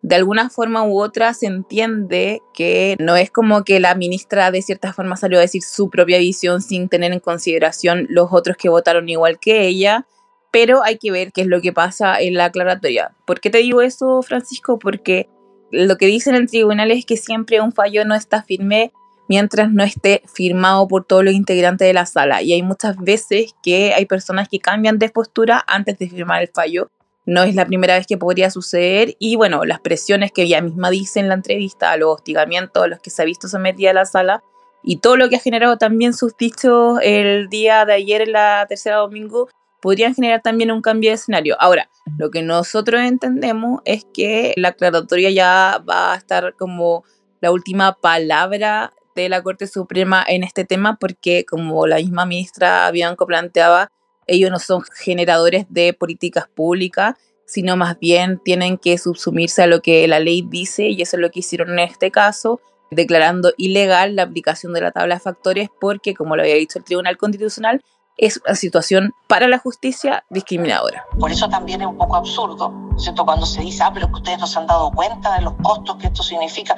de 0.02 0.16
alguna 0.16 0.50
forma 0.50 0.82
u 0.84 1.00
otra 1.00 1.32
se 1.32 1.46
entiende 1.46 2.42
que 2.52 2.96
no 2.98 3.14
es 3.16 3.30
como 3.30 3.62
que 3.62 3.78
la 3.78 3.94
ministra 3.94 4.50
de 4.50 4.60
cierta 4.60 4.92
forma 4.92 5.16
salió 5.16 5.38
a 5.38 5.42
decir 5.42 5.62
su 5.62 5.90
propia 5.90 6.18
visión 6.18 6.60
sin 6.60 6.88
tener 6.88 7.12
en 7.12 7.20
consideración 7.20 8.06
los 8.10 8.28
otros 8.32 8.56
que 8.56 8.68
votaron 8.68 9.08
igual 9.08 9.38
que 9.38 9.66
ella, 9.66 10.06
pero 10.50 10.82
hay 10.82 10.98
que 10.98 11.12
ver 11.12 11.32
qué 11.32 11.42
es 11.42 11.46
lo 11.46 11.60
que 11.60 11.72
pasa 11.72 12.20
en 12.20 12.34
la 12.34 12.46
aclaratoria. 12.46 13.14
¿Por 13.24 13.40
qué 13.40 13.48
te 13.48 13.58
digo 13.58 13.80
eso, 13.80 14.22
Francisco? 14.22 14.78
Porque 14.80 15.28
lo 15.70 15.96
que 15.96 16.06
dicen 16.06 16.34
en 16.34 16.42
el 16.42 16.50
tribunal 16.50 16.90
es 16.90 17.06
que 17.06 17.16
siempre 17.16 17.60
un 17.60 17.72
fallo 17.72 18.04
no 18.04 18.16
está 18.16 18.42
firme 18.42 18.92
mientras 19.28 19.70
no 19.70 19.84
esté 19.84 20.22
firmado 20.34 20.88
por 20.88 21.04
todos 21.04 21.24
los 21.24 21.32
integrantes 21.32 21.86
de 21.86 21.94
la 21.94 22.06
sala. 22.06 22.42
Y 22.42 22.52
hay 22.52 22.62
muchas 22.62 22.96
veces 22.96 23.54
que 23.62 23.94
hay 23.94 24.04
personas 24.06 24.48
que 24.48 24.58
cambian 24.58 24.98
de 24.98 25.10
postura 25.10 25.64
antes 25.68 25.96
de 25.96 26.08
firmar 26.08 26.42
el 26.42 26.48
fallo 26.48 26.90
no 27.24 27.42
es 27.42 27.54
la 27.54 27.66
primera 27.66 27.94
vez 27.96 28.06
que 28.06 28.18
podría 28.18 28.50
suceder 28.50 29.14
y 29.18 29.36
bueno, 29.36 29.64
las 29.64 29.80
presiones 29.80 30.32
que 30.32 30.42
ella 30.42 30.60
misma 30.60 30.90
dice 30.90 31.20
en 31.20 31.28
la 31.28 31.34
entrevista, 31.34 31.96
los 31.96 32.14
hostigamientos 32.14 32.82
a 32.82 32.86
los 32.88 33.00
que 33.00 33.10
se 33.10 33.22
ha 33.22 33.24
visto 33.24 33.48
sometida 33.48 33.90
a 33.90 33.94
la 33.94 34.04
sala 34.04 34.42
y 34.82 34.96
todo 34.96 35.16
lo 35.16 35.28
que 35.28 35.36
ha 35.36 35.40
generado 35.40 35.78
también 35.78 36.14
sus 36.14 36.36
dichos 36.36 36.98
el 37.02 37.48
día 37.48 37.84
de 37.84 37.94
ayer 37.94 38.22
en 38.22 38.32
la 38.32 38.66
tercera 38.68 38.96
domingo 38.96 39.48
podrían 39.80 40.14
generar 40.14 40.42
también 40.42 40.70
un 40.70 40.80
cambio 40.80 41.10
de 41.10 41.14
escenario. 41.14 41.56
Ahora, 41.58 41.88
lo 42.18 42.30
que 42.30 42.42
nosotros 42.42 43.00
entendemos 43.02 43.80
es 43.84 44.06
que 44.12 44.54
la 44.56 44.68
aclaratoria 44.68 45.30
ya 45.30 45.82
va 45.88 46.12
a 46.12 46.16
estar 46.16 46.54
como 46.56 47.04
la 47.40 47.50
última 47.50 47.94
palabra 48.00 48.92
de 49.14 49.28
la 49.28 49.42
Corte 49.42 49.66
Suprema 49.66 50.24
en 50.26 50.44
este 50.44 50.64
tema 50.64 50.96
porque 51.00 51.44
como 51.44 51.86
la 51.86 51.96
misma 51.96 52.26
ministra 52.26 52.90
Bianco 52.90 53.26
planteaba, 53.26 53.90
ellos 54.26 54.50
no 54.50 54.58
son 54.58 54.82
generadores 54.82 55.66
de 55.68 55.92
políticas 55.92 56.48
públicas, 56.48 57.16
sino 57.44 57.76
más 57.76 57.98
bien 57.98 58.40
tienen 58.42 58.78
que 58.78 58.96
subsumirse 58.98 59.62
a 59.62 59.66
lo 59.66 59.82
que 59.82 60.06
la 60.08 60.20
ley 60.20 60.42
dice 60.42 60.88
y 60.88 61.02
eso 61.02 61.16
es 61.16 61.20
lo 61.20 61.30
que 61.30 61.40
hicieron 61.40 61.70
en 61.70 61.80
este 61.80 62.10
caso, 62.10 62.60
declarando 62.90 63.52
ilegal 63.56 64.16
la 64.16 64.22
aplicación 64.22 64.72
de 64.72 64.80
la 64.80 64.90
tabla 64.90 65.16
de 65.16 65.20
factores 65.20 65.68
porque, 65.80 66.14
como 66.14 66.36
lo 66.36 66.42
había 66.42 66.54
dicho 66.54 66.78
el 66.78 66.84
Tribunal 66.84 67.16
Constitucional, 67.16 67.82
es 68.16 68.40
una 68.44 68.54
situación 68.54 69.12
para 69.26 69.48
la 69.48 69.58
justicia 69.58 70.24
discriminadora. 70.30 71.04
Por 71.18 71.32
eso 71.32 71.48
también 71.48 71.80
es 71.80 71.86
un 71.86 71.96
poco 71.96 72.16
absurdo, 72.16 72.72
¿cierto? 72.96 73.24
Cuando 73.24 73.46
se 73.46 73.62
dice, 73.62 73.82
ah, 73.82 73.90
pero 73.92 74.08
que 74.08 74.14
ustedes 74.14 74.38
no 74.38 74.46
se 74.46 74.58
han 74.58 74.66
dado 74.66 74.90
cuenta 74.90 75.34
de 75.36 75.42
los 75.42 75.54
costos 75.62 75.96
que 75.96 76.06
esto 76.06 76.22
significa. 76.22 76.76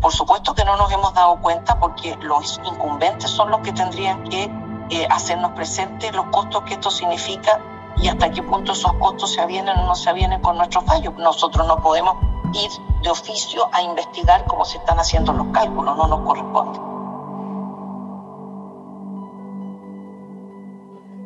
Por 0.00 0.12
supuesto 0.12 0.54
que 0.54 0.64
no 0.64 0.76
nos 0.76 0.92
hemos 0.92 1.14
dado 1.14 1.40
cuenta 1.40 1.78
porque 1.78 2.16
los 2.20 2.60
incumbentes 2.64 3.30
son 3.30 3.50
los 3.50 3.60
que 3.60 3.72
tendrían 3.72 4.22
que 4.24 4.50
eh, 4.90 5.06
hacernos 5.10 5.52
presentes 5.52 6.14
los 6.14 6.26
costos 6.26 6.62
que 6.64 6.74
esto 6.74 6.90
significa 6.90 7.60
y 7.96 8.08
hasta 8.08 8.30
qué 8.30 8.42
punto 8.42 8.72
esos 8.72 8.92
costos 8.94 9.32
se 9.32 9.40
avienen 9.40 9.76
o 9.76 9.86
no 9.86 9.94
se 9.94 10.10
avienen 10.10 10.40
con 10.40 10.56
nuestros 10.56 10.84
fallos. 10.84 11.14
Nosotros 11.16 11.66
no 11.66 11.76
podemos 11.80 12.16
ir 12.52 12.70
de 13.02 13.10
oficio 13.10 13.68
a 13.72 13.82
investigar 13.82 14.44
cómo 14.46 14.64
se 14.64 14.78
están 14.78 14.98
haciendo 14.98 15.32
los 15.32 15.46
cálculos, 15.48 15.96
no 15.96 16.06
nos 16.08 16.20
corresponde. 16.20 16.80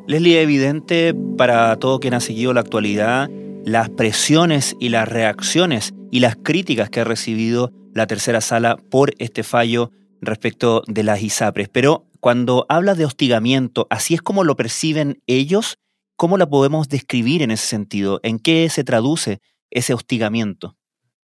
Leslie, 0.06 0.40
evidente 0.40 1.14
para 1.36 1.76
todo 1.76 2.00
quien 2.00 2.14
ha 2.14 2.20
seguido 2.20 2.54
la 2.54 2.60
actualidad 2.60 3.28
las 3.68 3.90
presiones 3.90 4.76
y 4.80 4.88
las 4.88 5.06
reacciones 5.06 5.92
y 6.10 6.20
las 6.20 6.36
críticas 6.36 6.88
que 6.88 7.00
ha 7.00 7.04
recibido 7.04 7.70
la 7.94 8.06
tercera 8.06 8.40
sala 8.40 8.78
por 8.90 9.12
este 9.18 9.42
fallo 9.42 9.90
respecto 10.22 10.82
de 10.86 11.02
las 11.02 11.22
ISAPRES. 11.22 11.68
Pero 11.68 12.06
cuando 12.20 12.66
habla 12.68 12.94
de 12.94 13.04
hostigamiento, 13.04 13.86
¿así 13.90 14.14
es 14.14 14.22
como 14.22 14.44
lo 14.44 14.56
perciben 14.56 15.22
ellos? 15.26 15.78
¿Cómo 16.16 16.36
la 16.36 16.48
podemos 16.48 16.88
describir 16.88 17.42
en 17.42 17.50
ese 17.50 17.66
sentido? 17.66 18.20
¿En 18.22 18.38
qué 18.38 18.68
se 18.70 18.84
traduce 18.84 19.40
ese 19.70 19.94
hostigamiento? 19.94 20.76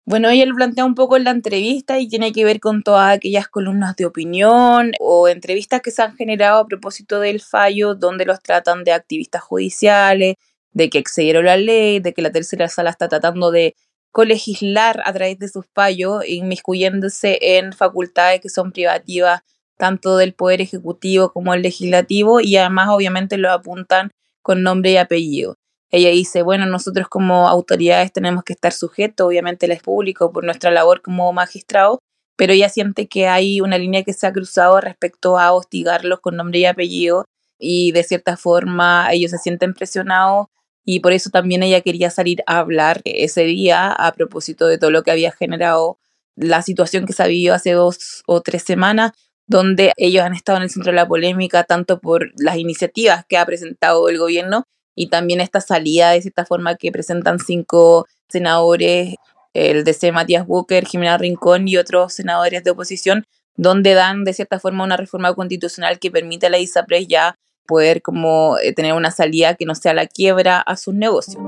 Bueno, 0.06 0.30
ella 0.30 0.46
lo 0.46 0.54
plantea 0.54 0.86
un 0.86 0.94
poco 0.94 1.18
en 1.18 1.24
la 1.24 1.32
entrevista 1.32 1.98
y 1.98 2.08
tiene 2.08 2.32
que 2.32 2.42
ver 2.42 2.60
con 2.60 2.82
todas 2.82 3.14
aquellas 3.14 3.46
columnas 3.48 3.94
de 3.96 4.06
opinión 4.06 4.92
o 5.00 5.28
entrevistas 5.28 5.82
que 5.82 5.90
se 5.90 6.00
han 6.00 6.16
generado 6.16 6.60
a 6.60 6.66
propósito 6.66 7.20
del 7.20 7.42
fallo, 7.42 7.94
donde 7.94 8.24
los 8.24 8.40
tratan 8.42 8.84
de 8.84 8.92
activistas 8.92 9.42
judiciales, 9.42 10.36
de 10.72 10.88
que 10.88 10.96
excedieron 10.96 11.44
la 11.44 11.58
ley, 11.58 12.00
de 12.00 12.14
que 12.14 12.22
la 12.22 12.32
tercera 12.32 12.68
sala 12.68 12.88
está 12.88 13.08
tratando 13.08 13.50
de 13.50 13.74
colegislar 14.10 15.02
a 15.04 15.12
través 15.12 15.38
de 15.38 15.48
sus 15.48 15.66
fallos, 15.74 16.26
inmiscuyéndose 16.26 17.38
en 17.58 17.74
facultades 17.74 18.40
que 18.40 18.48
son 18.48 18.72
privativas 18.72 19.42
tanto 19.78 20.18
del 20.18 20.34
Poder 20.34 20.60
Ejecutivo 20.60 21.32
como 21.32 21.54
el 21.54 21.62
Legislativo 21.62 22.40
y 22.40 22.56
además 22.56 22.88
obviamente 22.90 23.38
lo 23.38 23.50
apuntan 23.50 24.10
con 24.42 24.62
nombre 24.62 24.92
y 24.92 24.96
apellido. 24.98 25.56
Ella 25.90 26.10
dice, 26.10 26.42
bueno, 26.42 26.66
nosotros 26.66 27.08
como 27.08 27.48
autoridades 27.48 28.12
tenemos 28.12 28.44
que 28.44 28.52
estar 28.52 28.72
sujetos, 28.72 29.26
obviamente 29.26 29.64
el 29.64 29.78
público, 29.78 30.32
por 30.32 30.44
nuestra 30.44 30.70
labor 30.70 31.00
como 31.00 31.32
magistrado, 31.32 32.00
pero 32.36 32.52
ella 32.52 32.68
siente 32.68 33.08
que 33.08 33.26
hay 33.26 33.60
una 33.62 33.78
línea 33.78 34.02
que 34.04 34.12
se 34.12 34.26
ha 34.26 34.32
cruzado 34.32 34.80
respecto 34.80 35.38
a 35.38 35.52
hostigarlos 35.52 36.20
con 36.20 36.36
nombre 36.36 36.58
y 36.58 36.66
apellido 36.66 37.24
y 37.58 37.92
de 37.92 38.04
cierta 38.04 38.36
forma 38.36 39.08
ellos 39.12 39.30
se 39.30 39.38
sienten 39.38 39.74
presionados 39.74 40.46
y 40.84 41.00
por 41.00 41.12
eso 41.12 41.30
también 41.30 41.62
ella 41.62 41.80
quería 41.80 42.10
salir 42.10 42.42
a 42.46 42.58
hablar 42.60 43.00
ese 43.04 43.42
día 43.44 43.90
a 43.92 44.12
propósito 44.12 44.66
de 44.66 44.78
todo 44.78 44.90
lo 44.90 45.02
que 45.02 45.10
había 45.10 45.32
generado 45.32 45.98
la 46.36 46.62
situación 46.62 47.04
que 47.04 47.12
se 47.12 47.22
ha 47.22 47.26
vivido 47.26 47.54
hace 47.54 47.72
dos 47.72 48.22
o 48.26 48.40
tres 48.40 48.62
semanas, 48.62 49.12
donde 49.48 49.92
ellos 49.96 50.22
han 50.22 50.34
estado 50.34 50.58
en 50.58 50.64
el 50.64 50.70
centro 50.70 50.92
de 50.92 50.96
la 50.96 51.08
polémica 51.08 51.64
tanto 51.64 51.98
por 51.98 52.30
las 52.36 52.56
iniciativas 52.56 53.24
que 53.26 53.38
ha 53.38 53.46
presentado 53.46 54.08
el 54.08 54.18
gobierno 54.18 54.64
y 54.94 55.08
también 55.08 55.40
esta 55.40 55.60
salida 55.60 56.10
de 56.10 56.22
cierta 56.22 56.44
forma 56.44 56.76
que 56.76 56.92
presentan 56.92 57.38
cinco 57.38 58.06
senadores, 58.28 59.14
el 59.54 59.84
DC 59.84 60.12
Matías 60.12 60.46
Booker, 60.46 60.86
Jimena 60.86 61.16
Rincón 61.18 61.66
y 61.66 61.78
otros 61.78 62.12
senadores 62.12 62.62
de 62.62 62.70
oposición, 62.70 63.24
donde 63.56 63.94
dan 63.94 64.24
de 64.24 64.34
cierta 64.34 64.60
forma 64.60 64.84
una 64.84 64.96
reforma 64.96 65.34
constitucional 65.34 65.98
que 65.98 66.10
permite 66.10 66.46
a 66.46 66.50
la 66.50 66.58
ISAPRES 66.58 67.08
ya 67.08 67.34
poder 67.66 68.02
como 68.02 68.58
eh, 68.58 68.72
tener 68.72 68.92
una 68.92 69.10
salida 69.10 69.54
que 69.54 69.64
no 69.64 69.74
sea 69.74 69.94
la 69.94 70.06
quiebra 70.06 70.60
a 70.60 70.76
sus 70.76 70.94
negocios. 70.94 71.42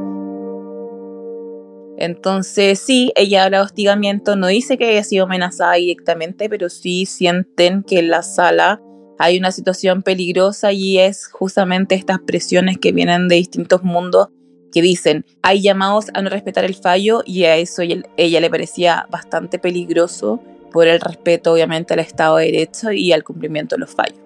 Entonces, 2.01 2.79
sí, 2.79 3.13
ella 3.15 3.45
habla 3.45 3.59
de 3.59 3.65
hostigamiento, 3.65 4.35
no 4.35 4.47
dice 4.47 4.79
que 4.79 4.87
haya 4.87 5.05
sido 5.05 5.27
amenazada 5.27 5.75
directamente, 5.75 6.49
pero 6.49 6.71
sí 6.71 7.05
sienten 7.05 7.83
que 7.83 7.99
en 7.99 8.09
la 8.09 8.23
sala 8.23 8.81
hay 9.19 9.39
una 9.39 9.53
situación 9.53 10.03
peligrosa 10.03 10.73
y 10.73 10.99
es 10.99 11.27
justamente 11.27 11.95
estas 11.95 12.19
presiones 12.21 12.79
que 12.79 12.93
vienen 12.93 13.29
de 13.29 13.37
distintos 13.37 13.83
mundos 13.83 14.29
que 14.73 14.81
dicen, 14.81 15.27
hay 15.43 15.61
llamados 15.61 16.07
a 16.15 16.23
no 16.23 16.31
respetar 16.31 16.65
el 16.65 16.75
fallo 16.75 17.23
y 17.27 17.45
a 17.45 17.57
eso 17.57 17.83
ella 17.83 18.41
le 18.41 18.51
parecía 18.51 19.07
bastante 19.11 19.59
peligroso 19.59 20.41
por 20.73 20.87
el 20.87 21.01
respeto 21.01 21.53
obviamente 21.53 21.93
al 21.93 22.01
Estado 22.01 22.39
de 22.39 22.47
Derecho 22.47 22.93
y 22.93 23.13
al 23.13 23.25
cumplimiento 23.25 23.77
de 23.77 23.81
los 23.81 23.91
fallos. 23.91 24.19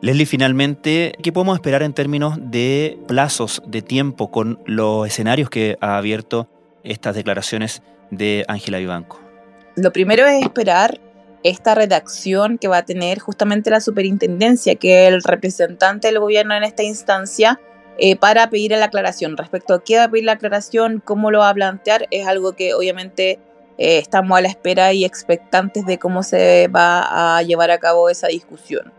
Leslie, 0.00 0.26
finalmente, 0.26 1.12
¿qué 1.22 1.30
podemos 1.30 1.56
esperar 1.56 1.84
en 1.84 1.92
términos 1.92 2.38
de 2.40 2.98
plazos 3.06 3.62
de 3.68 3.82
tiempo 3.82 4.32
con 4.32 4.58
los 4.66 5.06
escenarios 5.06 5.48
que 5.48 5.76
ha 5.80 5.96
abierto 5.96 6.48
estas 6.84 7.14
declaraciones 7.14 7.82
de 8.10 8.44
Ángela 8.48 8.78
Vivanco? 8.78 9.20
Lo 9.76 9.92
primero 9.92 10.26
es 10.26 10.42
esperar 10.42 11.00
esta 11.44 11.74
redacción 11.74 12.58
que 12.58 12.68
va 12.68 12.78
a 12.78 12.84
tener 12.84 13.18
justamente 13.20 13.70
la 13.70 13.80
superintendencia, 13.80 14.74
que 14.74 15.06
es 15.06 15.12
el 15.12 15.22
representante 15.22 16.08
del 16.08 16.18
gobierno 16.18 16.54
en 16.54 16.64
esta 16.64 16.82
instancia, 16.82 17.60
eh, 17.98 18.16
para 18.16 18.48
pedir 18.50 18.72
la 18.72 18.84
aclaración. 18.84 19.36
Respecto 19.36 19.74
a 19.74 19.84
qué 19.84 19.98
va 19.98 20.04
a 20.04 20.08
pedir 20.08 20.24
la 20.24 20.32
aclaración, 20.32 21.02
cómo 21.04 21.30
lo 21.30 21.40
va 21.40 21.50
a 21.50 21.54
plantear, 21.54 22.06
es 22.10 22.26
algo 22.26 22.52
que 22.54 22.74
obviamente 22.74 23.40
eh, 23.78 23.98
estamos 23.98 24.36
a 24.36 24.40
la 24.40 24.48
espera 24.48 24.92
y 24.92 25.04
expectantes 25.04 25.86
de 25.86 25.98
cómo 25.98 26.22
se 26.22 26.68
va 26.68 27.36
a 27.38 27.42
llevar 27.42 27.70
a 27.70 27.78
cabo 27.78 28.08
esa 28.08 28.28
discusión. 28.28 28.92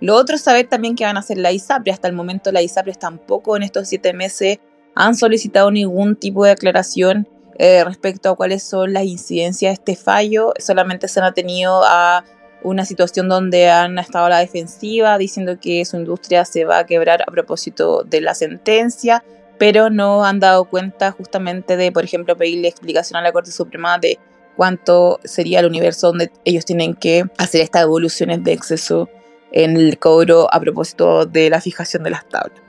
Lo 0.00 0.16
otro 0.16 0.36
es 0.36 0.42
saber 0.42 0.66
también 0.66 0.96
qué 0.96 1.04
van 1.04 1.16
a 1.16 1.20
hacer 1.20 1.38
la 1.38 1.52
ISAPRE. 1.52 1.92
Hasta 1.92 2.08
el 2.08 2.14
momento 2.14 2.52
la 2.52 2.60
ISAPRE 2.60 2.94
tampoco 2.94 3.56
en 3.56 3.62
estos 3.62 3.88
siete 3.88 4.12
meses 4.12 4.58
han 4.94 5.14
solicitado 5.14 5.70
ningún 5.70 6.16
tipo 6.16 6.44
de 6.44 6.52
aclaración 6.52 7.28
eh, 7.58 7.84
respecto 7.84 8.30
a 8.30 8.36
cuáles 8.36 8.62
son 8.62 8.92
las 8.92 9.04
incidencias 9.04 9.70
de 9.70 9.74
este 9.74 9.96
fallo. 9.96 10.52
Solamente 10.58 11.08
se 11.08 11.20
han 11.20 11.26
atenido 11.26 11.82
a 11.84 12.24
una 12.62 12.84
situación 12.84 13.28
donde 13.28 13.70
han 13.70 13.98
estado 13.98 14.26
a 14.26 14.30
la 14.30 14.38
defensiva 14.38 15.18
diciendo 15.18 15.58
que 15.60 15.84
su 15.84 15.96
industria 15.96 16.44
se 16.44 16.64
va 16.64 16.78
a 16.78 16.86
quebrar 16.86 17.22
a 17.22 17.30
propósito 17.30 18.02
de 18.02 18.20
la 18.20 18.34
sentencia, 18.34 19.22
pero 19.58 19.90
no 19.90 20.24
han 20.24 20.40
dado 20.40 20.64
cuenta 20.64 21.12
justamente 21.12 21.76
de, 21.76 21.92
por 21.92 22.04
ejemplo, 22.04 22.36
pedirle 22.36 22.68
explicación 22.68 23.18
a 23.18 23.22
la 23.22 23.32
Corte 23.32 23.52
Suprema 23.52 23.98
de 23.98 24.18
cuánto 24.56 25.20
sería 25.24 25.60
el 25.60 25.66
universo 25.66 26.08
donde 26.08 26.30
ellos 26.44 26.64
tienen 26.64 26.94
que 26.94 27.24
hacer 27.38 27.60
estas 27.60 27.82
devoluciones 27.82 28.42
de 28.42 28.52
exceso 28.52 29.08
en 29.52 29.76
el 29.76 29.98
cobro 29.98 30.48
a 30.52 30.58
propósito 30.58 31.26
de 31.26 31.50
la 31.50 31.60
fijación 31.60 32.02
de 32.02 32.10
las 32.10 32.28
tablas. 32.28 32.60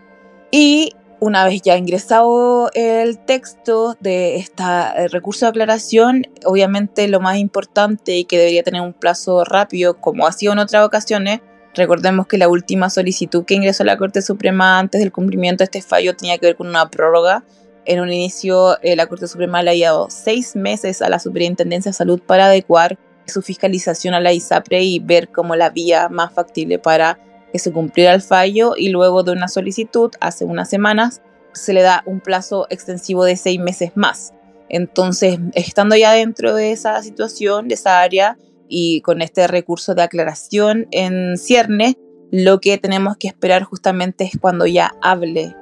Y 0.51 0.93
una 1.19 1.45
vez 1.45 1.61
ya 1.61 1.77
ingresado 1.77 2.69
el 2.73 3.17
texto 3.19 3.95
de 3.99 4.37
este 4.37 4.63
recurso 5.09 5.45
de 5.45 5.49
aclaración, 5.49 6.27
obviamente 6.45 7.07
lo 7.07 7.19
más 7.19 7.37
importante 7.37 8.15
y 8.15 8.25
que 8.25 8.37
debería 8.37 8.63
tener 8.63 8.81
un 8.81 8.93
plazo 8.93 9.43
rápido, 9.43 9.99
como 9.99 10.27
ha 10.27 10.31
sido 10.31 10.53
en 10.53 10.59
otras 10.59 10.85
ocasiones, 10.85 11.41
recordemos 11.73 12.27
que 12.27 12.37
la 12.37 12.47
última 12.47 12.89
solicitud 12.89 13.45
que 13.45 13.55
ingresó 13.55 13.83
la 13.83 13.97
Corte 13.97 14.21
Suprema 14.21 14.79
antes 14.79 15.01
del 15.01 15.11
cumplimiento 15.11 15.63
de 15.63 15.65
este 15.65 15.81
fallo 15.81 16.15
tenía 16.15 16.37
que 16.37 16.47
ver 16.47 16.55
con 16.55 16.67
una 16.67 16.89
prórroga. 16.89 17.43
En 17.85 17.99
un 17.99 18.11
inicio, 18.11 18.81
eh, 18.81 18.95
la 18.95 19.07
Corte 19.07 19.27
Suprema 19.27 19.61
le 19.61 19.71
había 19.71 19.91
dado 19.91 20.07
seis 20.09 20.55
meses 20.55 21.01
a 21.01 21.09
la 21.09 21.19
Superintendencia 21.19 21.89
de 21.91 21.93
Salud 21.93 22.19
para 22.19 22.47
adecuar 22.47 22.97
su 23.27 23.41
fiscalización 23.41 24.13
a 24.13 24.19
la 24.19 24.33
ISAPRE 24.33 24.83
y 24.83 24.99
ver 24.99 25.29
cómo 25.29 25.55
la 25.55 25.69
vía 25.69 26.09
más 26.09 26.33
factible 26.33 26.79
para 26.79 27.19
que 27.55 27.59
se 27.59 27.71
cumpliera 27.71 28.13
el 28.13 28.21
fallo 28.21 28.73
y 28.75 28.89
luego 28.89 29.23
de 29.23 29.31
una 29.31 29.47
solicitud, 29.47 30.11
hace 30.19 30.43
unas 30.43 30.69
semanas, 30.69 31.21
se 31.53 31.71
le 31.71 31.83
da 31.83 32.03
un 32.05 32.19
plazo 32.19 32.67
extensivo 32.69 33.23
de 33.23 33.37
seis 33.37 33.61
meses 33.61 33.93
más. 33.95 34.33
Entonces, 34.67 35.39
estando 35.53 35.95
ya 35.95 36.11
dentro 36.11 36.53
de 36.53 36.73
esa 36.73 37.01
situación, 37.01 37.69
de 37.69 37.75
esa 37.75 38.01
área, 38.01 38.37
y 38.67 38.99
con 39.03 39.21
este 39.21 39.47
recurso 39.47 39.95
de 39.95 40.01
aclaración 40.01 40.87
en 40.91 41.37
cierne, 41.37 41.97
lo 42.29 42.59
que 42.59 42.77
tenemos 42.77 43.15
que 43.15 43.29
esperar 43.29 43.63
justamente 43.63 44.25
es 44.25 44.31
cuando 44.37 44.65
ya 44.65 44.93
hable 45.01 45.55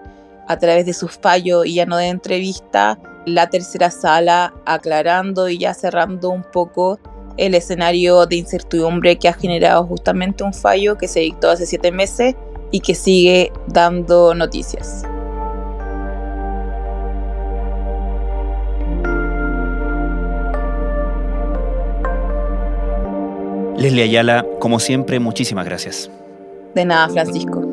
a 0.48 0.58
través 0.58 0.88
de 0.88 0.94
su 0.94 1.10
fallo 1.10 1.64
y 1.64 1.76
ya 1.76 1.86
no 1.86 1.98
de 1.98 2.08
entrevista, 2.08 3.00
la 3.28 3.52
tercera 3.52 3.92
sala 3.92 4.56
aclarando 4.66 5.48
y 5.48 5.60
ya 5.60 5.76
cerrando 5.76 6.32
un 6.32 6.42
poco 6.42 7.00
el 7.38 7.56
escenario 7.56 8.26
de 8.26 8.38
incertidumbre 8.38 9.18
que 9.18 9.28
ha 9.28 9.34
generado 9.34 9.86
justamente 9.86 10.44
un 10.44 10.54
fallo 10.54 10.98
que 10.98 11.08
se 11.08 11.22
dictó 11.22 11.50
hace 11.50 11.66
siete 11.66 11.92
meses 11.92 12.36
y 12.72 12.80
que 12.80 12.96
sigue 12.96 13.52
dando 13.68 14.34
noticias. 14.34 15.04
Leslie 23.78 24.04
Ayala, 24.04 24.46
como 24.60 24.80
siempre, 24.80 25.20
muchísimas 25.20 25.66
gracias. 25.66 26.10
De 26.74 26.86
nada, 26.86 27.10
Francisco. 27.10 27.73